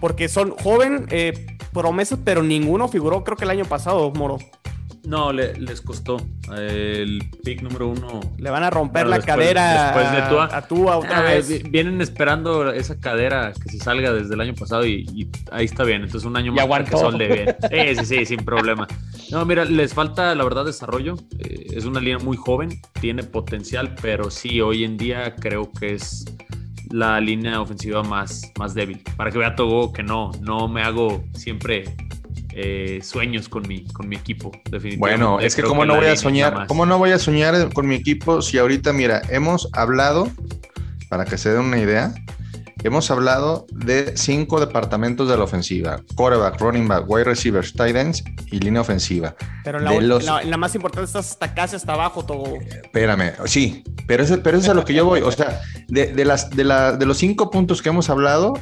Porque 0.00 0.28
son 0.28 0.50
joven, 0.50 1.06
eh, 1.10 1.58
promesas, 1.72 2.18
pero 2.24 2.42
ninguno 2.42 2.88
figuró, 2.88 3.24
creo 3.24 3.36
que 3.36 3.44
el 3.44 3.50
año 3.50 3.64
pasado, 3.64 4.10
Moro. 4.12 4.38
No, 5.08 5.32
les 5.32 5.80
costó. 5.80 6.18
El 6.54 7.30
pick 7.42 7.62
número 7.62 7.88
uno. 7.88 8.20
Le 8.36 8.50
van 8.50 8.62
a 8.62 8.68
romper 8.68 9.06
la 9.06 9.18
cadera 9.22 9.84
después 9.84 10.12
de 10.12 10.18
a 10.18 10.68
Tua 10.68 10.98
otra 10.98 11.20
ah, 11.20 11.22
vez. 11.22 11.62
Vienen 11.70 12.02
esperando 12.02 12.70
esa 12.70 13.00
cadera 13.00 13.54
que 13.54 13.72
se 13.72 13.78
salga 13.78 14.12
desde 14.12 14.34
el 14.34 14.40
año 14.42 14.54
pasado 14.54 14.86
y, 14.86 15.30
ahí 15.50 15.64
está 15.64 15.84
bien. 15.84 16.02
Entonces 16.02 16.26
un 16.26 16.36
año 16.36 16.52
más 16.52 16.66
para 16.66 16.84
que 16.84 16.90
solde 16.90 17.26
bien. 17.26 17.56
Sí, 17.70 17.96
sí, 18.00 18.04
sí, 18.04 18.26
sin 18.26 18.44
problema. 18.44 18.86
No, 19.30 19.46
mira, 19.46 19.64
les 19.64 19.94
falta 19.94 20.34
la 20.34 20.44
verdad 20.44 20.66
desarrollo. 20.66 21.14
Eh, 21.38 21.68
es 21.70 21.86
una 21.86 22.00
línea 22.00 22.18
muy 22.18 22.36
joven, 22.36 22.78
tiene 23.00 23.22
potencial, 23.22 23.94
pero 24.02 24.30
sí, 24.30 24.60
hoy 24.60 24.84
en 24.84 24.98
día 24.98 25.34
creo 25.36 25.72
que 25.72 25.94
es 25.94 26.26
la 26.90 27.18
línea 27.18 27.62
ofensiva 27.62 28.02
más, 28.02 28.52
más 28.58 28.74
débil. 28.74 29.02
Para 29.16 29.30
que 29.30 29.38
vea 29.38 29.54
todo 29.54 29.90
que 29.90 30.02
no, 30.02 30.32
no 30.42 30.68
me 30.68 30.82
hago 30.82 31.24
siempre 31.32 31.84
eh, 32.60 32.98
sueños 33.04 33.48
con 33.48 33.68
mi, 33.68 33.84
con 33.84 34.08
mi 34.08 34.16
equipo, 34.16 34.50
definitivamente. 34.68 34.98
Bueno, 34.98 35.38
es 35.38 35.54
que 35.54 35.62
cómo 35.62 35.84
no 35.84 35.94
voy 35.94 36.06
a 36.06 36.16
soñar, 36.16 36.66
cómo 36.66 36.86
no 36.86 36.98
voy 36.98 37.12
a 37.12 37.18
soñar 37.20 37.72
con 37.72 37.86
mi 37.86 37.94
equipo 37.94 38.42
si 38.42 38.58
ahorita, 38.58 38.92
mira, 38.92 39.22
hemos 39.28 39.68
hablado, 39.74 40.28
para 41.08 41.24
que 41.24 41.38
se 41.38 41.52
den 41.52 41.60
una 41.60 41.78
idea, 41.78 42.12
hemos 42.82 43.12
hablado 43.12 43.64
de 43.70 44.16
cinco 44.16 44.58
departamentos 44.58 45.28
de 45.28 45.36
la 45.36 45.44
ofensiva: 45.44 46.00
quarterback, 46.16 46.60
running 46.60 46.88
back, 46.88 47.08
wide 47.08 47.24
receivers, 47.24 47.72
tight 47.72 47.94
ends 47.94 48.24
y 48.50 48.58
línea 48.58 48.80
ofensiva. 48.80 49.36
Pero 49.62 49.78
la, 49.78 50.42
la, 50.42 50.56
más 50.56 50.74
importante 50.74 51.06
está 51.06 51.20
hasta 51.20 51.54
casi 51.54 51.76
hasta 51.76 51.92
abajo 51.92 52.24
todo. 52.24 52.56
Espérame, 52.56 53.34
sí, 53.44 53.84
pero 54.08 54.24
eso, 54.24 54.42
pero 54.42 54.58
eso 54.58 54.66
es 54.66 54.70
a 54.70 54.74
lo 54.74 54.84
que 54.84 54.94
yo 54.94 55.04
voy. 55.04 55.20
O 55.20 55.30
sea, 55.30 55.60
de, 55.86 56.12
de 56.12 56.24
las, 56.24 56.50
de, 56.50 56.64
la, 56.64 56.96
de 56.96 57.06
los 57.06 57.18
cinco 57.18 57.52
puntos 57.52 57.82
que 57.82 57.90
hemos 57.90 58.10
hablado, 58.10 58.54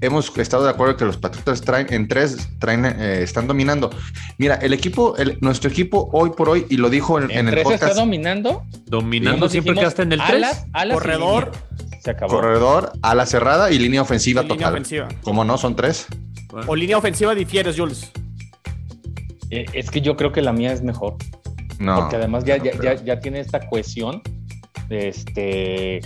hemos 0.00 0.36
estado 0.38 0.64
de 0.64 0.70
acuerdo 0.70 0.96
que 0.96 1.04
los 1.04 1.16
Patriotas 1.16 1.60
traen 1.62 1.86
en 1.90 2.08
tres, 2.08 2.48
traen, 2.58 2.84
eh, 2.84 3.22
están 3.22 3.46
dominando. 3.46 3.90
Mira, 4.38 4.56
el 4.56 4.72
equipo, 4.72 5.14
nuestro 5.40 5.70
equipo 5.70 6.08
hoy 6.12 6.30
por 6.30 6.48
hoy, 6.48 6.66
y 6.68 6.76
lo 6.76 6.90
dijo 6.90 7.18
en, 7.20 7.30
¿En, 7.30 7.48
el 7.48 7.54
tres 7.54 7.70
está 7.70 7.94
dominando? 7.94 8.64
Dominando 8.86 9.48
siempre 9.48 9.74
que 9.74 9.84
hasta 9.84 10.02
en 10.02 10.12
el 10.12 10.20
3. 10.24 10.66
corredor. 10.92 11.52
Se 12.02 12.10
acabó. 12.10 12.36
Corredor, 12.36 12.92
ala 13.02 13.26
cerrada 13.26 13.70
y 13.72 13.78
línea 13.78 14.02
ofensiva 14.02 14.42
total. 14.42 14.56
Línea 14.56 14.70
ofensiva. 14.70 15.08
¿Cómo 15.22 15.44
no? 15.44 15.58
Son 15.58 15.74
tres. 15.74 16.06
O 16.66 16.76
línea 16.76 16.96
ofensiva 16.96 17.34
difieres, 17.34 17.76
Jules. 17.76 18.12
Eh, 19.50 19.66
es 19.72 19.90
que 19.90 20.00
yo 20.00 20.16
creo 20.16 20.32
que 20.32 20.40
la 20.40 20.52
mía 20.52 20.72
es 20.72 20.82
mejor. 20.82 21.16
No. 21.78 21.96
Porque 22.00 22.16
además 22.16 22.44
ya, 22.44 22.56
ya, 22.58 22.94
ya 22.94 23.20
tiene 23.20 23.40
esta 23.40 23.68
cohesión. 23.68 24.22
Este 24.88 26.00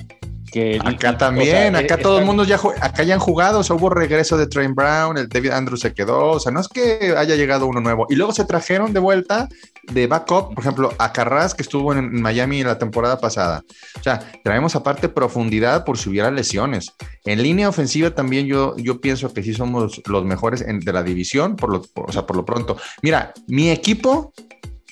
acá 0.84 1.16
también, 1.16 1.76
acá 1.76 1.96
todo 1.96 2.18
el 2.18 2.24
mundo 2.24 2.44
ya 2.44 2.58
acá 2.80 3.02
ya 3.02 3.14
han 3.14 3.20
jugado, 3.20 3.60
o 3.60 3.62
sea, 3.62 3.76
hubo 3.76 3.90
regreso 3.90 4.36
de 4.36 4.46
Train 4.46 4.74
Brown, 4.74 5.16
el 5.16 5.28
David 5.28 5.50
Andrews 5.50 5.80
se 5.80 5.94
quedó, 5.94 6.32
o 6.32 6.40
sea, 6.40 6.52
no 6.52 6.60
es 6.60 6.68
que 6.68 7.14
haya 7.16 7.36
llegado 7.36 7.66
uno 7.66 7.80
nuevo. 7.80 8.06
Y 8.08 8.16
luego 8.16 8.32
se 8.32 8.44
trajeron 8.44 8.92
de 8.92 9.00
vuelta 9.00 9.48
de 9.92 10.06
backup, 10.06 10.54
por 10.54 10.64
ejemplo, 10.64 10.92
a 10.98 11.12
Carras, 11.12 11.54
que 11.54 11.62
estuvo 11.62 11.92
en 11.92 12.20
Miami 12.20 12.62
la 12.62 12.78
temporada 12.78 13.20
pasada. 13.20 13.62
O 13.98 14.02
sea, 14.02 14.20
traemos 14.44 14.74
aparte 14.76 15.08
profundidad 15.08 15.84
por 15.84 15.98
si 15.98 16.08
hubiera 16.08 16.30
lesiones. 16.30 16.92
En 17.24 17.42
línea 17.42 17.68
ofensiva 17.68 18.10
también 18.10 18.46
yo, 18.46 18.76
yo 18.76 19.00
pienso 19.00 19.32
que 19.32 19.42
sí 19.42 19.54
somos 19.54 20.00
los 20.06 20.24
mejores 20.24 20.64
de 20.66 20.92
la 20.92 21.02
división, 21.02 21.56
por 21.56 21.70
lo, 21.70 21.84
o 21.94 22.12
sea, 22.12 22.26
por 22.26 22.36
lo 22.36 22.44
pronto. 22.44 22.76
Mira, 23.02 23.32
mi 23.46 23.70
equipo, 23.70 24.32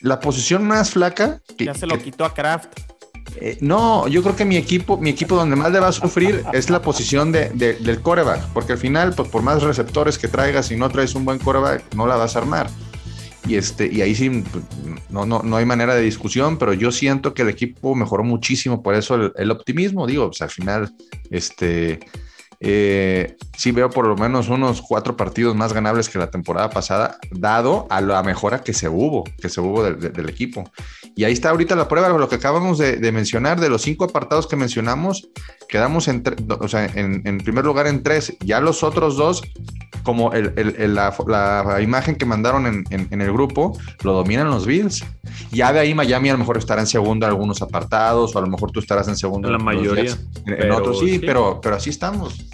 la 0.01 0.21
posición 0.21 0.67
más 0.67 0.91
flaca... 0.91 1.41
ya 1.59 1.75
se 1.75 1.87
lo 1.87 1.99
quitó 1.99 2.25
a 2.25 2.35
Kraft. 2.35 2.69
Eh, 3.41 3.59
no, 3.61 4.09
yo 4.09 4.23
creo 4.23 4.35
que 4.35 4.45
mi 4.45 4.57
equipo, 4.57 4.99
mi 4.99 5.11
equipo 5.11 5.37
donde 5.37 5.57
más 5.57 5.71
le 5.73 5.81
va 5.81 5.89
a 5.89 5.93
sufrir 5.93 6.45
es 6.53 6.71
la 6.71 6.83
posición 6.83 7.31
de, 7.33 7.51
del 7.51 8.01
coreback, 8.01 8.49
porque 8.53 8.73
al 8.73 8.79
final, 8.79 9.15
pues 9.15 9.29
por 9.29 9.43
más 9.43 9.63
receptores 9.63 10.19
que 10.19 10.29
traigas, 10.29 10.71
y 10.71 10.77
no 10.77 10.89
traes 10.89 11.15
un 11.15 11.25
buen 11.25 11.39
coreback, 11.39 11.95
no 11.95 12.07
la 12.07 12.17
vas 12.17 12.37
a 12.37 12.41
armar. 12.41 12.69
Y, 13.47 13.55
este, 13.55 13.91
y 13.91 14.03
ahí 14.03 14.15
sí, 14.15 14.29
pues, 14.29 14.65
no, 15.09 15.25
no, 15.25 15.43
no 15.43 15.57
hay 15.57 15.65
manera 15.65 15.95
de 15.95 16.03
discusión, 16.03 16.59
pero 16.59 16.75
yo 16.75 16.93
siento 16.93 17.33
que 17.33 17.43
el 17.43 17.49
equipo 17.49 17.95
mejoró 17.95 18.25
muchísimo, 18.25 18.83
por 18.83 18.95
eso 18.95 19.33
el, 19.35 19.51
optimismo, 19.51 20.07
digo, 20.07 20.27
pues 20.27 20.43
al 20.43 20.51
final, 20.51 20.93
este, 21.31 22.01
eh, 22.61 23.37
sí 23.57 23.71
veo 23.71 23.89
por 23.89 24.07
lo 24.07 24.17
menos 24.17 24.49
unos 24.49 24.83
cuatro 24.83 25.17
partidos 25.17 25.55
más 25.55 25.73
ganables 25.73 26.09
que 26.09 26.19
la 26.19 26.31
temporada 26.31 26.71
pasada, 26.71 27.19
dado 27.31 27.87
a 27.91 28.01
la 28.01 28.23
mejora 28.23 28.63
que 28.63 28.73
se 28.73 28.89
hubo, 28.89 29.25
que 29.41 29.49
se 29.49 29.61
hubo 29.61 29.85
del 29.85 30.29
equipo. 30.29 30.71
Y 31.15 31.25
ahí 31.25 31.33
está 31.33 31.51
ahorita 31.51 31.77
la 31.77 31.89
prueba, 31.89 32.09
lo 32.09 32.29
que 32.29 32.37
acabamos 32.37 32.79
de, 32.79 33.13
mencionar, 33.13 33.61
de 33.61 33.69
los 33.69 33.83
cinco 33.83 34.05
apartados 34.05 34.47
que 34.47 34.57
mencionamos, 34.57 35.29
quedamos 35.69 36.09
en, 36.09 36.23
o 36.49 36.69
sea, 36.69 36.87
en, 36.87 37.39
primer 37.39 37.65
lugar 37.65 37.87
en 37.87 38.03
tres, 38.03 38.37
ya 38.41 38.61
los 38.61 38.83
otros 38.83 39.17
dos, 39.17 39.43
como 40.03 40.33
la, 40.33 41.79
imagen 41.83 42.17
que 42.17 42.25
mandaron 42.25 42.85
en, 42.91 43.21
el 43.21 43.33
grupo, 43.33 43.79
lo 44.03 44.13
dominan 44.15 44.49
los 44.49 44.67
Bills. 44.67 45.05
Ya 45.51 45.73
de 45.73 45.81
ahí 45.81 45.95
Miami 45.95 46.31
a 46.31 46.33
lo 46.33 46.39
mejor 46.39 46.57
estará 46.59 46.81
en 46.81 46.87
segundo 46.87 47.27
en 47.27 47.33
algunos 47.33 47.63
apartados, 47.63 48.35
o 48.35 48.39
a 48.39 48.43
lo 48.43 48.49
mejor 48.49 48.71
tú 48.71 48.81
estarás 48.81 49.09
en 49.09 49.17
segundo 49.17 49.49
en 49.49 49.53
la 49.53 49.59
mayoría. 49.59 50.17
En, 50.47 50.71
otros 50.73 51.01
sí, 51.01 51.19
Pero, 51.19 51.61
pero 51.61 51.77
así 51.77 51.91
estamos 51.91 52.45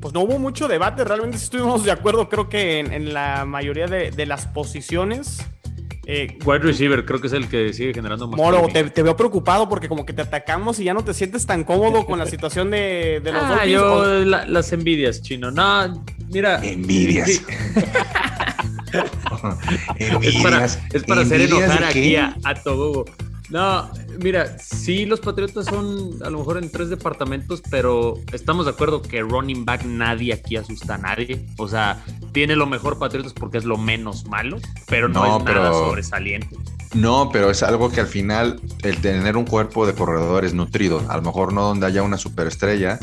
pues 0.00 0.12
no 0.12 0.22
hubo 0.22 0.40
mucho 0.40 0.66
debate, 0.66 1.04
realmente 1.04 1.36
estuvimos 1.36 1.84
de 1.84 1.92
acuerdo, 1.92 2.28
creo 2.28 2.48
que 2.48 2.80
en, 2.80 3.14
la 3.14 3.44
mayoría 3.44 3.86
de, 3.86 4.10
de, 4.10 4.26
las 4.26 4.48
posiciones. 4.48 5.46
Eh, 6.04 6.36
Wide 6.44 6.58
receiver, 6.60 7.04
creo 7.04 7.20
que 7.20 7.28
es 7.28 7.32
el 7.32 7.48
que 7.48 7.72
sigue 7.72 7.94
generando 7.94 8.26
más. 8.26 8.36
Moro, 8.36 8.66
te, 8.72 9.02
veo 9.02 9.16
preocupado 9.16 9.68
porque 9.68 9.88
como 9.88 10.04
que 10.04 10.12
te 10.12 10.22
atacamos 10.22 10.80
y 10.80 10.84
ya 10.84 10.94
no 10.94 11.04
te 11.04 11.14
sientes 11.14 11.46
tan 11.46 11.62
cómodo 11.62 12.04
con 12.04 12.18
la 12.18 12.26
situación 12.26 12.72
de, 12.72 13.20
los 13.24 13.34
ah, 13.36 13.64
Yo, 13.66 14.24
las 14.24 14.72
envidias, 14.72 15.22
chino. 15.22 15.52
No, 15.52 16.04
mira. 16.28 16.60
Envidias. 16.64 17.28
es 20.20 20.42
para, 20.42 20.64
es 20.64 21.04
para 21.06 21.20
hacer 21.22 21.42
enojar 21.42 21.84
aquí 21.84 22.16
a, 22.16 22.36
a. 22.44 22.54
No, 23.52 23.90
mira, 24.18 24.58
sí, 24.58 25.04
los 25.04 25.20
Patriotas 25.20 25.66
son 25.66 26.12
a 26.24 26.30
lo 26.30 26.38
mejor 26.38 26.56
en 26.56 26.70
tres 26.70 26.88
departamentos, 26.88 27.60
pero 27.70 28.14
estamos 28.32 28.64
de 28.64 28.70
acuerdo 28.70 29.02
que 29.02 29.20
running 29.20 29.66
back 29.66 29.84
nadie 29.84 30.32
aquí 30.32 30.56
asusta 30.56 30.94
a 30.94 30.98
nadie. 30.98 31.44
O 31.58 31.68
sea, 31.68 32.02
tiene 32.32 32.56
lo 32.56 32.64
mejor 32.64 32.98
Patriotas 32.98 33.34
porque 33.34 33.58
es 33.58 33.66
lo 33.66 33.76
menos 33.76 34.24
malo, 34.24 34.56
pero 34.88 35.06
no, 35.06 35.36
es 35.36 35.44
nada 35.44 35.70
sobresaliente. 35.70 36.56
No, 36.94 37.28
pero 37.30 37.50
es 37.50 37.62
algo 37.62 37.90
que 37.90 38.00
al 38.00 38.06
final 38.06 38.58
el 38.84 38.96
tener 39.02 39.36
un 39.36 39.44
cuerpo 39.44 39.86
de 39.86 39.92
corredores 39.92 40.54
nutrido, 40.54 41.04
a 41.10 41.16
lo 41.16 41.22
mejor 41.22 41.52
no 41.52 41.60
donde 41.60 41.84
haya 41.84 42.02
una 42.02 42.16
superestrella, 42.16 42.98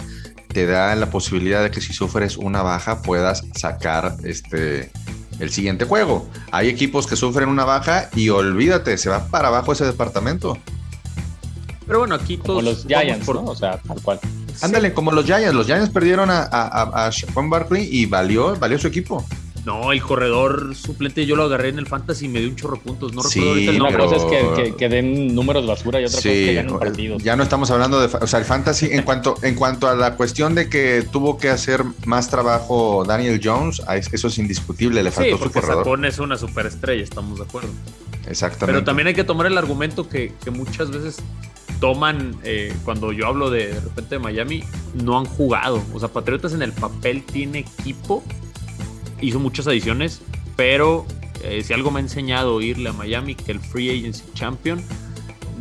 te 0.48 0.66
da 0.66 0.96
la 0.96 1.12
posibilidad 1.12 1.62
de 1.62 1.70
que 1.70 1.80
si 1.80 1.94
sufres 1.94 2.38
una 2.38 2.64
baja 2.64 3.04
puedas 3.04 3.46
sacar 3.54 4.16
este 4.24 4.92
el 5.39 5.52
siguiente 5.52 5.86
juego. 5.86 6.28
Hay 6.52 6.69
equipos 6.69 7.08
que 7.08 7.15
sufren 7.15 7.49
una 7.49 7.65
baja 7.65 8.10
y 8.15 8.30
olvídate, 8.30 8.97
se 8.97 9.10
va 9.10 9.28
para 9.28 9.47
abajo 9.47 9.71
ese 9.71 9.86
departamento. 9.86 10.58
Pero 11.86 11.99
bueno, 11.99 12.15
aquí 12.15 12.38
todos. 12.38 12.63
los 12.63 12.86
Giants, 12.86 13.28
¿no? 13.28 13.45
O 13.45 13.56
sea, 13.56 13.78
tal 13.80 14.02
cual. 14.02 14.19
Ándale, 14.62 14.93
como 14.93 15.12
los 15.12 15.25
Giants. 15.25 15.56
Los 15.56 15.65
Giants 15.65 15.89
perdieron 15.89 16.30
a, 16.30 16.43
a, 16.43 17.08
a, 17.08 17.12
Barkley 17.47 17.88
y 17.91 18.06
valió, 18.06 18.56
valió 18.58 18.78
su 18.78 18.88
equipo. 18.88 19.25
No, 19.65 19.91
el 19.91 20.02
corredor 20.02 20.76
suplente 20.76 21.26
yo 21.26 21.36
lo 21.36 21.43
agarré 21.43 21.69
en 21.69 21.80
el 21.80 21.88
fantasy 21.88 22.26
y 22.26 22.30
me 22.30 22.39
dio 22.39 22.50
un 22.50 22.56
chorro 22.56 22.78
de 22.78 22.82
puntos. 22.82 23.13
No 23.13 23.22
recuerdo 23.22 23.50
ahorita 23.50 23.72
el 23.72 23.78
nombre. 23.78 23.95
Una 23.95 24.06
cosa 24.06 24.63
es 24.63 24.74
que, 24.76 24.89
den 24.89 25.36
números 25.36 25.63
de 25.63 25.69
basura 25.69 26.02
y 26.02 26.06
otra 26.06 26.17
cosa 26.17 26.30
es 26.30 26.48
que 26.48 26.54
ganen 26.54 26.80
partidos. 26.80 27.24
Ya 27.24 27.36
no 27.36 27.43
estamos 27.43 27.69
hablando 27.72 28.00
de. 28.00 28.17
O 28.17 28.28
sea, 28.28 28.39
el 28.39 28.45
fantasy, 28.45 28.88
en 28.91 29.04
cuanto, 29.04 29.36
en 29.41 29.56
cuanto 29.56 29.88
a 29.88 29.95
la 29.95 30.15
cuestión 30.15 30.56
de 30.56 30.69
que 30.69 31.06
tuvo 31.12 31.38
que 31.38 31.50
hacer 31.50 31.84
más 32.06 32.30
trabajo 32.30 33.04
Daniel 33.06 33.39
Jones, 33.43 33.82
eso 34.12 34.28
es 34.28 34.38
indiscutible. 34.38 35.04
Le 35.04 35.12
faltó 35.12 35.38
sí, 35.38 35.43
su 35.43 35.52
corredor. 35.52 35.84
Sacón 35.84 36.06
es 36.06 36.19
una 36.19 36.38
superestrella, 36.38 37.04
estamos 37.04 37.39
de 37.39 37.45
acuerdo. 37.45 37.69
Exactamente. 38.28 38.74
Pero 38.74 38.84
también 38.84 39.08
hay 39.08 39.13
que 39.13 39.24
tomar 39.24 39.48
el 39.48 39.58
argumento 39.58 40.08
que, 40.08 40.34
muchas 40.52 40.89
veces 40.91 41.17
toman, 41.80 42.36
eh, 42.43 42.74
cuando 42.84 43.12
yo 43.12 43.28
hablo 43.28 43.50
de, 43.50 43.67
de 43.67 43.80
repente 43.80 44.15
de 44.15 44.19
Miami, 44.19 44.63
no 44.93 45.17
han 45.17 45.26
jugado. 45.26 45.82
O 45.93 46.00
sea, 46.00 46.10
Patriotas 46.10 46.54
en 46.54 46.62
el 46.62 46.74
papel 46.74 47.24
tiene 47.24 47.60
equipo 47.60 48.24
hizo 49.22 49.40
muchas 49.40 49.68
adiciones, 49.68 50.22
pero 50.56 51.06
eh, 51.44 51.64
si 51.64 51.74
algo 51.74 51.92
me 51.92 52.00
ha 52.00 52.04
enseñado 52.04 52.62
irle 52.62 52.90
a 52.90 52.94
Miami, 52.94 53.36
que 53.36 53.52
el 53.52 53.60
Free 53.60 53.90
Agency 53.90 54.24
Champion 54.34 54.82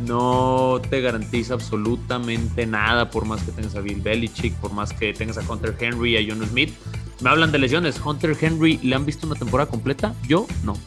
no 0.05 0.81
te 0.89 1.01
garantiza 1.01 1.55
absolutamente 1.55 2.65
nada, 2.65 3.09
por 3.09 3.25
más 3.25 3.43
que 3.43 3.51
tengas 3.51 3.75
a 3.75 3.81
Bill 3.81 4.01
Belichick, 4.01 4.53
por 4.55 4.71
más 4.71 4.93
que 4.93 5.13
tengas 5.13 5.37
a 5.37 5.41
Hunter 5.41 5.75
Henry, 5.79 6.17
a 6.17 6.21
John 6.27 6.45
Smith. 6.47 6.73
Me 7.21 7.29
hablan 7.29 7.51
de 7.51 7.59
lesiones. 7.59 7.99
¿Hunter 8.03 8.37
Henry 8.39 8.77
le 8.77 8.95
han 8.95 9.05
visto 9.05 9.27
una 9.27 9.35
temporada 9.35 9.69
completa? 9.69 10.13
Yo 10.27 10.47
no. 10.63 10.77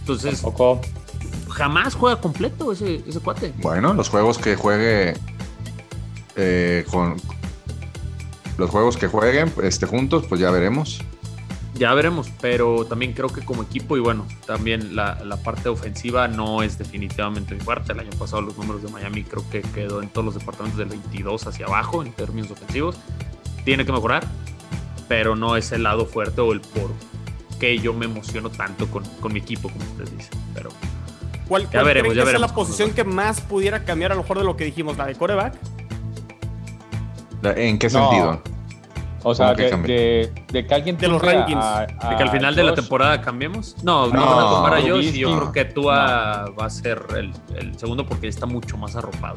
Entonces, 0.00 0.42
jamás 1.48 1.94
juega 1.94 2.20
completo 2.20 2.72
ese, 2.72 3.02
ese 3.06 3.20
cuate. 3.20 3.52
Bueno, 3.58 3.94
los 3.94 4.08
juegos 4.08 4.38
que 4.38 4.56
juegue 4.56 5.14
eh, 6.34 6.84
con 6.90 7.16
los 8.56 8.70
juegos 8.70 8.96
que 8.96 9.06
jueguen 9.06 9.52
este, 9.62 9.86
juntos, 9.86 10.24
pues 10.28 10.40
ya 10.40 10.50
veremos. 10.50 11.00
Ya 11.78 11.94
veremos, 11.94 12.28
pero 12.40 12.84
también 12.86 13.12
creo 13.12 13.28
que 13.28 13.44
como 13.44 13.62
equipo 13.62 13.96
y 13.96 14.00
bueno, 14.00 14.26
también 14.46 14.96
la, 14.96 15.22
la, 15.24 15.36
parte 15.36 15.68
ofensiva 15.68 16.26
no 16.26 16.64
es 16.64 16.76
definitivamente 16.76 17.54
muy 17.54 17.64
fuerte. 17.64 17.92
El 17.92 18.00
año 18.00 18.10
pasado 18.18 18.42
los 18.42 18.56
números 18.58 18.82
de 18.82 18.88
Miami 18.88 19.22
creo 19.22 19.48
que 19.48 19.62
quedó 19.62 20.02
en 20.02 20.08
todos 20.08 20.24
los 20.24 20.34
departamentos 20.34 20.76
del 20.76 20.88
22 20.88 21.46
hacia 21.46 21.66
abajo 21.66 22.02
en 22.02 22.12
términos 22.12 22.50
ofensivos. 22.50 22.96
Tiene 23.64 23.86
que 23.86 23.92
mejorar, 23.92 24.26
pero 25.06 25.36
no 25.36 25.56
es 25.56 25.70
el 25.70 25.84
lado 25.84 26.04
fuerte 26.04 26.40
o 26.40 26.52
el 26.52 26.60
por 26.60 26.90
qué 27.60 27.78
yo 27.78 27.94
me 27.94 28.06
emociono 28.06 28.50
tanto 28.50 28.90
con, 28.90 29.04
con 29.20 29.32
mi 29.32 29.38
equipo, 29.38 29.68
como 29.68 29.84
ustedes 29.84 30.16
dicen. 30.16 30.36
Pero 30.54 30.70
¿Cuál, 31.46 31.70
ya 31.70 31.84
veremos, 31.84 32.14
ya 32.14 32.24
veremos. 32.24 32.34
es 32.34 32.50
la 32.50 32.54
posición 32.54 32.90
que 32.92 33.04
más 33.04 33.40
pudiera 33.40 33.84
cambiar 33.84 34.10
a 34.10 34.14
lo 34.16 34.22
mejor 34.22 34.38
de 34.38 34.44
lo 34.44 34.56
que 34.56 34.64
dijimos, 34.64 34.96
la 34.96 35.06
de 35.06 35.14
coreback? 35.14 35.54
¿En 37.44 37.78
qué 37.78 37.88
sentido? 37.88 38.42
O 39.24 39.34
sea, 39.34 39.52
de, 39.54 39.66
que 39.66 40.74
alguien 40.74 40.96
de 40.96 41.08
los 41.08 41.20
rankings. 41.20 41.64
de 42.08 42.16
que 42.16 42.22
al 42.22 42.30
final 42.30 42.54
de 42.54 42.62
la 42.62 42.74
temporada 42.74 43.20
cambiemos. 43.20 43.76
No, 43.82 44.06
no, 44.06 44.12
van 44.12 44.38
a 44.38 44.48
tomar 44.48 44.74
a 44.74 44.80
Josh 44.80 45.14
y 45.14 45.18
yo 45.18 45.36
creo 45.36 45.52
que 45.52 45.64
Tua 45.64 46.50
va 46.58 46.66
a 46.66 46.70
ser 46.70 47.02
el, 47.16 47.78
segundo 47.78 48.06
porque 48.06 48.28
está 48.28 48.46
mucho 48.46 48.76
más 48.76 48.94
arropado. 48.96 49.36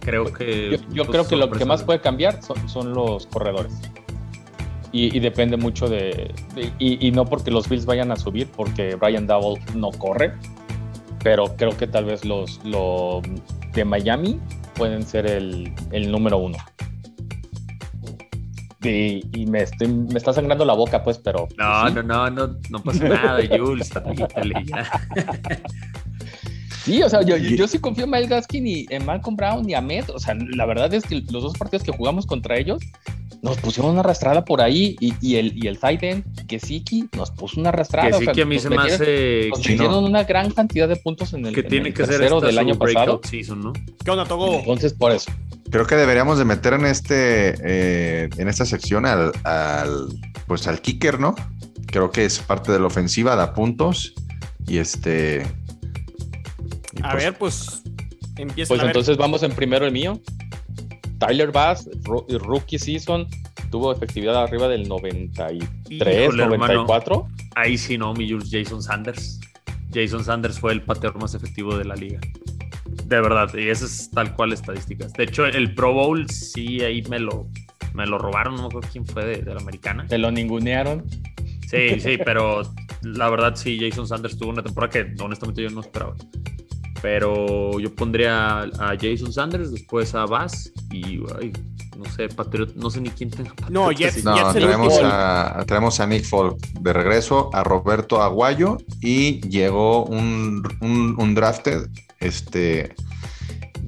Creo 0.00 0.32
que. 0.32 0.78
Yo, 0.90 1.06
creo 1.06 1.26
que 1.26 1.36
lo 1.36 1.50
que 1.50 1.64
más 1.64 1.82
puede 1.82 2.00
cambiar 2.00 2.40
son, 2.42 2.94
los 2.94 3.26
corredores. 3.26 3.72
Y, 4.92 5.18
depende 5.18 5.56
mucho 5.56 5.88
de. 5.88 6.32
y, 6.78 7.10
no 7.10 7.24
porque 7.24 7.50
los 7.50 7.68
Bills 7.68 7.86
vayan 7.86 8.12
a 8.12 8.16
subir, 8.16 8.48
porque 8.48 8.94
Brian 8.94 9.26
Double 9.26 9.60
no 9.74 9.90
corre. 9.90 10.34
Pero 11.24 11.56
creo 11.56 11.76
que 11.76 11.86
tal 11.86 12.04
vez 12.04 12.24
los, 12.24 12.60
de 13.72 13.84
Miami 13.84 14.38
pueden 14.76 15.02
ser 15.02 15.26
el, 15.26 15.74
el 15.90 16.12
número 16.12 16.36
uno 16.36 16.58
y, 18.84 19.46
me, 19.46 19.62
estoy, 19.62 19.88
me 19.88 20.18
está 20.18 20.32
sangrando 20.32 20.64
la 20.64 20.74
boca, 20.74 21.02
pues, 21.02 21.18
pero. 21.18 21.48
No, 21.56 21.90
no, 21.90 22.02
no, 22.02 22.30
no, 22.30 22.56
no 22.70 22.82
pasa 22.82 23.08
nada, 23.08 23.40
Jules. 23.50 23.90
ya. 24.66 24.90
Sí, 26.84 27.02
o 27.02 27.08
sea, 27.08 27.22
yo, 27.22 27.38
yo, 27.38 27.66
sí 27.66 27.78
confío 27.78 28.04
en 28.04 28.10
Miles 28.10 28.28
Gaskin 28.28 28.66
y 28.66 28.86
en 28.90 29.06
Malcolm 29.06 29.36
Brown 29.36 29.68
y 29.68 29.72
Ahmed. 29.72 30.10
O 30.10 30.18
sea, 30.18 30.34
la 30.34 30.66
verdad 30.66 30.92
es 30.92 31.04
que 31.04 31.22
los 31.30 31.42
dos 31.42 31.56
partidos 31.56 31.82
que 31.82 31.92
jugamos 31.92 32.26
contra 32.26 32.58
ellos 32.58 32.82
nos 33.44 33.58
pusieron 33.58 33.92
una 33.92 34.00
arrastrada 34.00 34.42
por 34.42 34.62
ahí 34.62 34.96
y, 35.00 35.12
y 35.20 35.36
el, 35.36 35.52
y 35.62 35.68
el 35.68 35.78
Titan, 35.78 36.24
que 36.48 36.58
Siki, 36.58 37.10
nos 37.14 37.30
puso 37.30 37.60
una 37.60 37.68
arrastrada. 37.68 38.18
Que 38.18 38.24
Siki 38.24 38.40
a 38.40 38.46
mí 38.46 38.58
se 38.58 38.70
me 38.70 38.76
hace. 38.78 39.50
Nos 39.50 40.02
una 40.02 40.24
gran 40.24 40.50
cantidad 40.50 40.88
de 40.88 40.96
puntos 40.96 41.34
en 41.34 41.44
el, 41.44 41.54
que 41.54 41.62
tiene 41.62 41.88
el 41.88 41.94
que 41.94 42.06
ser 42.06 42.20
del 42.22 42.58
año 42.58 42.78
pasado. 42.78 43.20
Season, 43.22 43.60
¿no? 43.60 43.74
¿Qué 44.02 44.10
onda, 44.10 44.24
Togo? 44.24 44.60
Entonces, 44.60 44.94
por 44.94 45.12
eso. 45.12 45.30
Creo 45.70 45.86
que 45.86 45.94
deberíamos 45.94 46.38
de 46.38 46.46
meter 46.46 46.72
en 46.72 46.86
este 46.86 47.54
eh, 47.62 48.30
en 48.38 48.48
esta 48.48 48.64
sección 48.64 49.04
al, 49.04 49.32
pues 50.46 50.66
al 50.66 50.80
kicker, 50.80 51.20
¿no? 51.20 51.34
Creo 51.88 52.10
que 52.10 52.24
es 52.24 52.38
parte 52.38 52.72
de 52.72 52.80
la 52.80 52.86
ofensiva, 52.86 53.36
da 53.36 53.52
puntos 53.52 54.14
y 54.66 54.78
este. 54.78 55.42
a 57.02 57.10
pues 57.10 57.24
ver, 57.24 57.36
pues 57.36 57.82
empieza. 58.38 58.68
Pues 58.68 58.82
entonces 58.82 59.18
vamos 59.18 59.42
en 59.42 59.52
primero 59.52 59.84
el 59.84 59.92
mío. 59.92 60.18
Tyler 61.18 61.52
Bass, 61.52 61.88
rookie 62.04 62.78
season, 62.78 63.26
tuvo 63.70 63.92
efectividad 63.92 64.42
arriba 64.42 64.68
del 64.68 64.88
93, 64.88 66.34
94. 66.34 67.26
ahí 67.54 67.78
sí 67.78 67.98
no, 67.98 68.14
mi 68.14 68.30
Jules 68.30 68.48
Jason 68.50 68.82
Sanders. 68.82 69.40
Jason 69.92 70.24
Sanders 70.24 70.58
fue 70.58 70.72
el 70.72 70.82
pateador 70.82 71.20
más 71.20 71.34
efectivo 71.34 71.76
de 71.76 71.84
la 71.84 71.94
liga. 71.94 72.20
De 73.06 73.20
verdad, 73.20 73.52
y 73.54 73.68
eso 73.68 73.86
es 73.86 74.10
tal 74.10 74.34
cual 74.34 74.52
estadísticas. 74.52 75.12
De 75.12 75.24
hecho, 75.24 75.46
el 75.46 75.74
Pro 75.74 75.92
Bowl 75.92 76.28
sí 76.30 76.80
ahí 76.82 77.02
me 77.02 77.18
lo, 77.18 77.48
me 77.94 78.06
lo 78.06 78.18
robaron, 78.18 78.56
no 78.56 78.62
me 78.62 78.66
acuerdo 78.66 78.88
quién 78.90 79.06
fue 79.06 79.24
de, 79.24 79.54
la 79.54 79.60
americana. 79.60 80.06
¿Te 80.06 80.18
lo 80.18 80.30
ningunearon? 80.30 81.04
Sí, 81.68 82.00
sí, 82.00 82.18
pero 82.24 82.62
la 83.02 83.30
verdad 83.30 83.54
sí, 83.56 83.78
Jason 83.80 84.06
Sanders 84.06 84.36
tuvo 84.36 84.50
una 84.50 84.62
temporada 84.62 84.90
que 84.90 85.14
honestamente 85.22 85.62
yo 85.62 85.70
no 85.70 85.80
esperaba. 85.80 86.14
Pero 87.04 87.78
yo 87.78 87.94
pondría 87.94 88.62
a 88.62 88.96
Jason 88.98 89.30
Sanders, 89.30 89.70
después 89.70 90.14
a 90.14 90.24
Bass 90.24 90.72
y 90.90 91.18
no 91.98 92.04
sé, 92.16 92.30
Patriot, 92.30 92.74
no 92.76 92.88
sé 92.88 93.02
ni 93.02 93.10
quién 93.10 93.28
tenga 93.28 93.52
No, 93.68 93.92
Jets, 93.92 94.24
no 94.24 94.34
traemos, 94.54 94.98
a, 95.02 95.64
traemos 95.66 96.00
a 96.00 96.06
Nick 96.06 96.24
Folk 96.24 96.56
de 96.80 96.94
regreso, 96.94 97.50
a 97.52 97.62
Roberto 97.62 98.22
Aguayo 98.22 98.78
y 99.02 99.46
llegó 99.46 100.06
un, 100.06 100.62
un, 100.80 101.14
un 101.18 101.34
drafted 101.34 101.88
este, 102.20 102.94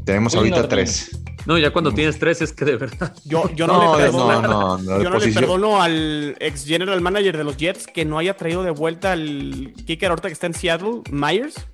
tenemos 0.04 0.34
ahorita 0.34 0.68
tres. 0.68 1.18
No, 1.46 1.56
ya 1.56 1.70
cuando 1.70 1.92
tienes 1.92 2.18
tres 2.18 2.42
es 2.42 2.52
que 2.52 2.66
de 2.66 2.76
verdad. 2.76 3.14
Yo, 3.24 3.48
yo 3.54 3.66
no, 3.66 3.96
le 3.96 4.04
perdono, 4.04 4.78
yo 4.78 5.08
no 5.08 5.18
le 5.18 5.32
perdono 5.32 5.80
al 5.80 6.36
ex 6.38 6.66
general 6.66 7.00
manager 7.00 7.38
de 7.38 7.44
los 7.44 7.56
Jets 7.56 7.86
que 7.86 8.04
no 8.04 8.18
haya 8.18 8.36
traído 8.36 8.62
de 8.62 8.72
vuelta 8.72 9.12
al 9.12 9.72
kicker 9.86 10.10
ahorita 10.10 10.28
que 10.28 10.34
está 10.34 10.48
en 10.48 10.54
Seattle, 10.54 11.00
Myers. 11.10 11.66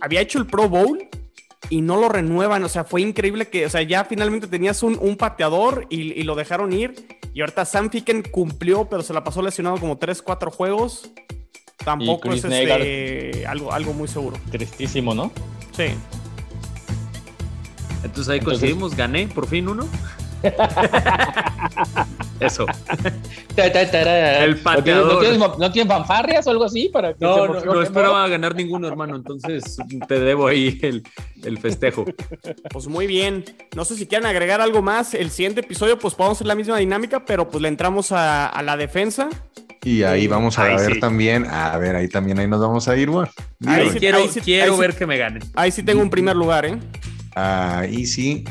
Había 0.00 0.20
hecho 0.20 0.38
el 0.38 0.46
Pro 0.46 0.68
Bowl 0.68 1.08
y 1.70 1.80
no 1.80 1.96
lo 1.96 2.08
renuevan. 2.08 2.64
O 2.64 2.68
sea, 2.68 2.84
fue 2.84 3.02
increíble 3.02 3.48
que, 3.48 3.66
o 3.66 3.70
sea, 3.70 3.82
ya 3.82 4.04
finalmente 4.04 4.46
tenías 4.46 4.82
un, 4.82 4.98
un 5.00 5.16
pateador 5.16 5.86
y, 5.90 6.22
lo 6.22 6.34
dejaron 6.34 6.72
ir. 6.72 7.06
Y 7.34 7.40
ahorita 7.40 7.64
Sam 7.64 7.90
Ficken 7.90 8.22
cumplió, 8.22 8.88
pero 8.88 9.02
se 9.02 9.12
la 9.12 9.22
pasó 9.22 9.42
lesionado 9.42 9.78
como 9.78 9.98
3, 9.98 10.22
4 10.22 10.50
juegos 10.50 11.10
tampoco 11.84 12.32
es 12.32 12.44
este, 12.44 13.46
algo, 13.46 13.72
algo 13.72 13.94
muy 13.94 14.08
seguro. 14.08 14.36
Tristísimo, 14.50 15.14
¿no? 15.14 15.32
Sí. 15.72 15.86
Entonces 18.04 18.28
ahí 18.28 18.40
coincidimos, 18.40 18.94
gané 18.94 19.26
por 19.28 19.46
fin 19.46 19.68
uno. 19.68 19.88
Eso. 22.40 22.66
El 23.56 24.58
pateador. 24.58 25.58
¿No 25.58 25.72
tienes, 25.72 25.88
fanfarrias 25.92 26.46
o 26.46 26.50
algo 26.50 26.64
así? 26.64 26.88
Para 26.92 27.12
que 27.12 27.24
no, 27.24 27.48
no, 27.48 27.60
no 27.60 27.82
esperaba 27.82 28.28
ganar 28.28 28.54
ninguno, 28.54 28.86
hermano. 28.86 29.16
Entonces 29.16 29.76
te 30.06 30.20
debo 30.20 30.46
ahí 30.46 30.78
el, 30.82 31.02
el, 31.42 31.58
festejo. 31.58 32.04
Pues 32.70 32.86
muy 32.86 33.06
bien. 33.06 33.44
No 33.74 33.84
sé 33.84 33.96
si 33.96 34.06
quieren 34.06 34.26
agregar 34.26 34.60
algo 34.60 34.80
más. 34.80 35.14
El 35.14 35.30
siguiente 35.30 35.60
episodio, 35.60 35.98
pues 35.98 36.14
podemos 36.14 36.38
hacer 36.38 36.46
la 36.46 36.54
misma 36.54 36.78
dinámica, 36.78 37.24
pero 37.24 37.48
pues 37.48 37.62
le 37.62 37.68
entramos 37.68 38.12
a, 38.12 38.46
a 38.46 38.62
la 38.62 38.76
defensa. 38.76 39.28
Y 39.84 40.02
ahí 40.02 40.26
vamos 40.26 40.58
a 40.58 40.64
ver 40.64 41.00
también, 41.00 41.46
a 41.46 41.76
ver, 41.78 41.96
ahí 41.96 42.08
también 42.08 42.38
ahí 42.38 42.48
nos 42.48 42.60
vamos 42.60 42.88
a 42.88 42.96
ir, 42.96 43.10
güey. 43.10 43.26
Ahí 43.66 43.88
quiero, 43.98 44.18
quiero 44.44 44.76
ver 44.76 44.94
que 44.94 45.06
me 45.06 45.16
ganen. 45.16 45.42
Ahí 45.54 45.70
sí 45.70 45.82
tengo 45.82 46.02
un 46.02 46.10
primer 46.10 46.36
lugar, 46.36 46.66
¿eh? 46.66 46.78
Ahí 47.34 48.04
sí. 48.04 48.44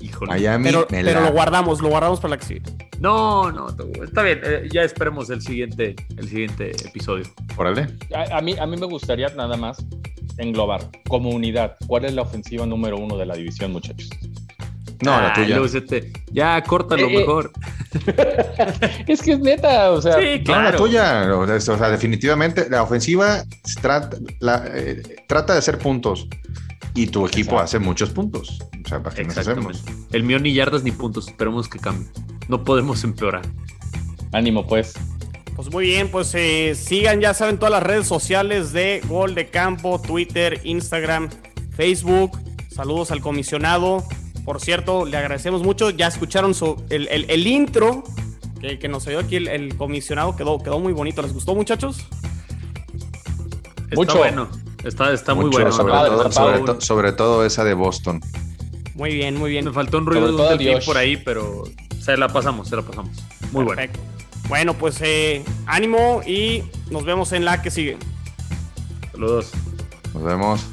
Híjole. 0.00 0.32
Miami, 0.32 0.64
pero, 0.64 0.86
pero 0.88 1.20
lo 1.20 1.32
guardamos, 1.32 1.80
lo 1.80 1.88
guardamos 1.88 2.20
para 2.20 2.30
la 2.30 2.38
que 2.38 2.46
sigue. 2.46 2.62
No, 3.00 3.50
no, 3.50 3.68
está 4.02 4.22
bien. 4.22 4.40
Eh, 4.44 4.68
ya 4.72 4.82
esperemos 4.82 5.28
el 5.30 5.40
siguiente, 5.40 5.96
el 6.16 6.28
siguiente 6.28 6.70
episodio. 6.70 7.24
Órale. 7.56 7.88
A, 8.32 8.40
mí, 8.40 8.56
a 8.58 8.66
mí 8.66 8.76
me 8.76 8.86
gustaría 8.86 9.28
nada 9.30 9.56
más 9.56 9.84
englobar 10.36 10.82
como 11.08 11.30
unidad. 11.30 11.76
¿Cuál 11.86 12.04
es 12.04 12.14
la 12.14 12.22
ofensiva 12.22 12.64
número 12.66 12.96
uno 12.96 13.16
de 13.16 13.26
la 13.26 13.34
división, 13.34 13.72
muchachos? 13.72 14.08
No, 15.00 15.20
la 15.20 15.32
tuya. 15.32 15.60
ya, 16.32 16.62
córtalo 16.62 17.06
eh, 17.06 17.14
eh. 17.14 17.18
mejor. 17.18 17.52
es 19.06 19.22
que 19.22 19.32
es 19.32 19.38
neta, 19.38 19.92
o 19.92 20.02
sea. 20.02 20.18
Sí, 20.18 20.42
claro. 20.44 20.70
la 20.70 20.76
tuya. 20.76 21.36
O 21.36 21.60
sea, 21.60 21.90
definitivamente 21.90 22.68
la 22.68 22.82
ofensiva 22.82 23.44
trata, 23.80 24.16
trata 25.28 25.52
de 25.52 25.58
hacer 25.58 25.78
puntos 25.78 26.26
y 26.94 27.06
tu 27.06 27.26
equipo 27.26 27.58
hace 27.58 27.78
muchos 27.78 28.10
puntos. 28.10 28.58
O 28.84 28.88
sea, 28.88 29.02
¿para 29.02 29.14
qué 29.14 29.24
nos 29.24 29.38
hacemos? 29.38 29.84
El 30.12 30.24
mío 30.24 30.38
ni 30.38 30.52
yardas 30.52 30.82
ni 30.82 30.90
puntos. 30.90 31.28
Esperemos 31.28 31.68
que 31.68 31.78
cambie. 31.78 32.08
No 32.48 32.64
podemos 32.64 33.04
empeorar. 33.04 33.42
Ánimo, 34.32 34.66
pues. 34.66 34.94
Pues 35.54 35.72
muy 35.72 35.86
bien, 35.86 36.08
pues 36.08 36.32
eh, 36.36 36.76
sigan, 36.76 37.20
ya 37.20 37.34
saben, 37.34 37.58
todas 37.58 37.72
las 37.72 37.82
redes 37.82 38.06
sociales 38.06 38.72
de 38.72 39.00
Gol 39.08 39.34
de 39.34 39.50
Campo, 39.50 40.00
Twitter, 40.00 40.60
Instagram, 40.62 41.30
Facebook. 41.72 42.38
Saludos 42.70 43.10
al 43.10 43.20
comisionado. 43.20 44.04
Por 44.44 44.60
cierto, 44.60 45.04
le 45.04 45.16
agradecemos 45.16 45.62
mucho. 45.62 45.90
Ya 45.90 46.06
escucharon 46.06 46.54
el, 46.90 47.46
intro 47.46 48.04
que, 48.60 48.88
nos 48.88 49.04
dio 49.04 49.18
aquí 49.18 49.36
el, 49.36 49.76
comisionado. 49.76 50.36
Quedó, 50.36 50.58
quedó 50.58 50.78
muy 50.78 50.92
bonito. 50.92 51.22
¿Les 51.22 51.32
gustó, 51.32 51.54
muchachos? 51.54 52.06
Mucho. 53.94 54.18
bueno. 54.18 54.48
Está, 54.88 55.12
está 55.12 55.34
muy 55.34 55.50
bueno. 55.50 55.70
Sobre, 56.80 57.12
todo, 57.12 57.44
esa 57.44 57.62
de 57.62 57.74
Boston. 57.74 58.22
Muy 58.94 59.14
bien, 59.14 59.36
muy 59.36 59.50
bien. 59.50 59.66
Me 59.66 59.72
faltó 59.72 59.98
un 59.98 60.06
ruido 60.06 60.56
de 60.56 60.74
un 60.74 60.80
por 60.84 60.96
ahí, 60.96 61.18
pero 61.18 61.64
se 62.00 62.16
la 62.16 62.28
pasamos, 62.28 62.68
se 62.68 62.76
la 62.76 62.82
pasamos. 62.82 63.16
Muy 63.52 63.66
Perfecto. 63.66 64.00
bueno. 64.00 64.18
Bueno, 64.48 64.74
pues 64.74 64.98
eh, 65.02 65.44
ánimo 65.66 66.22
y 66.26 66.62
nos 66.90 67.04
vemos 67.04 67.32
en 67.32 67.44
la 67.44 67.60
que 67.60 67.70
sigue. 67.70 67.98
Saludos. 69.12 69.52
Nos 70.14 70.24
vemos. 70.24 70.66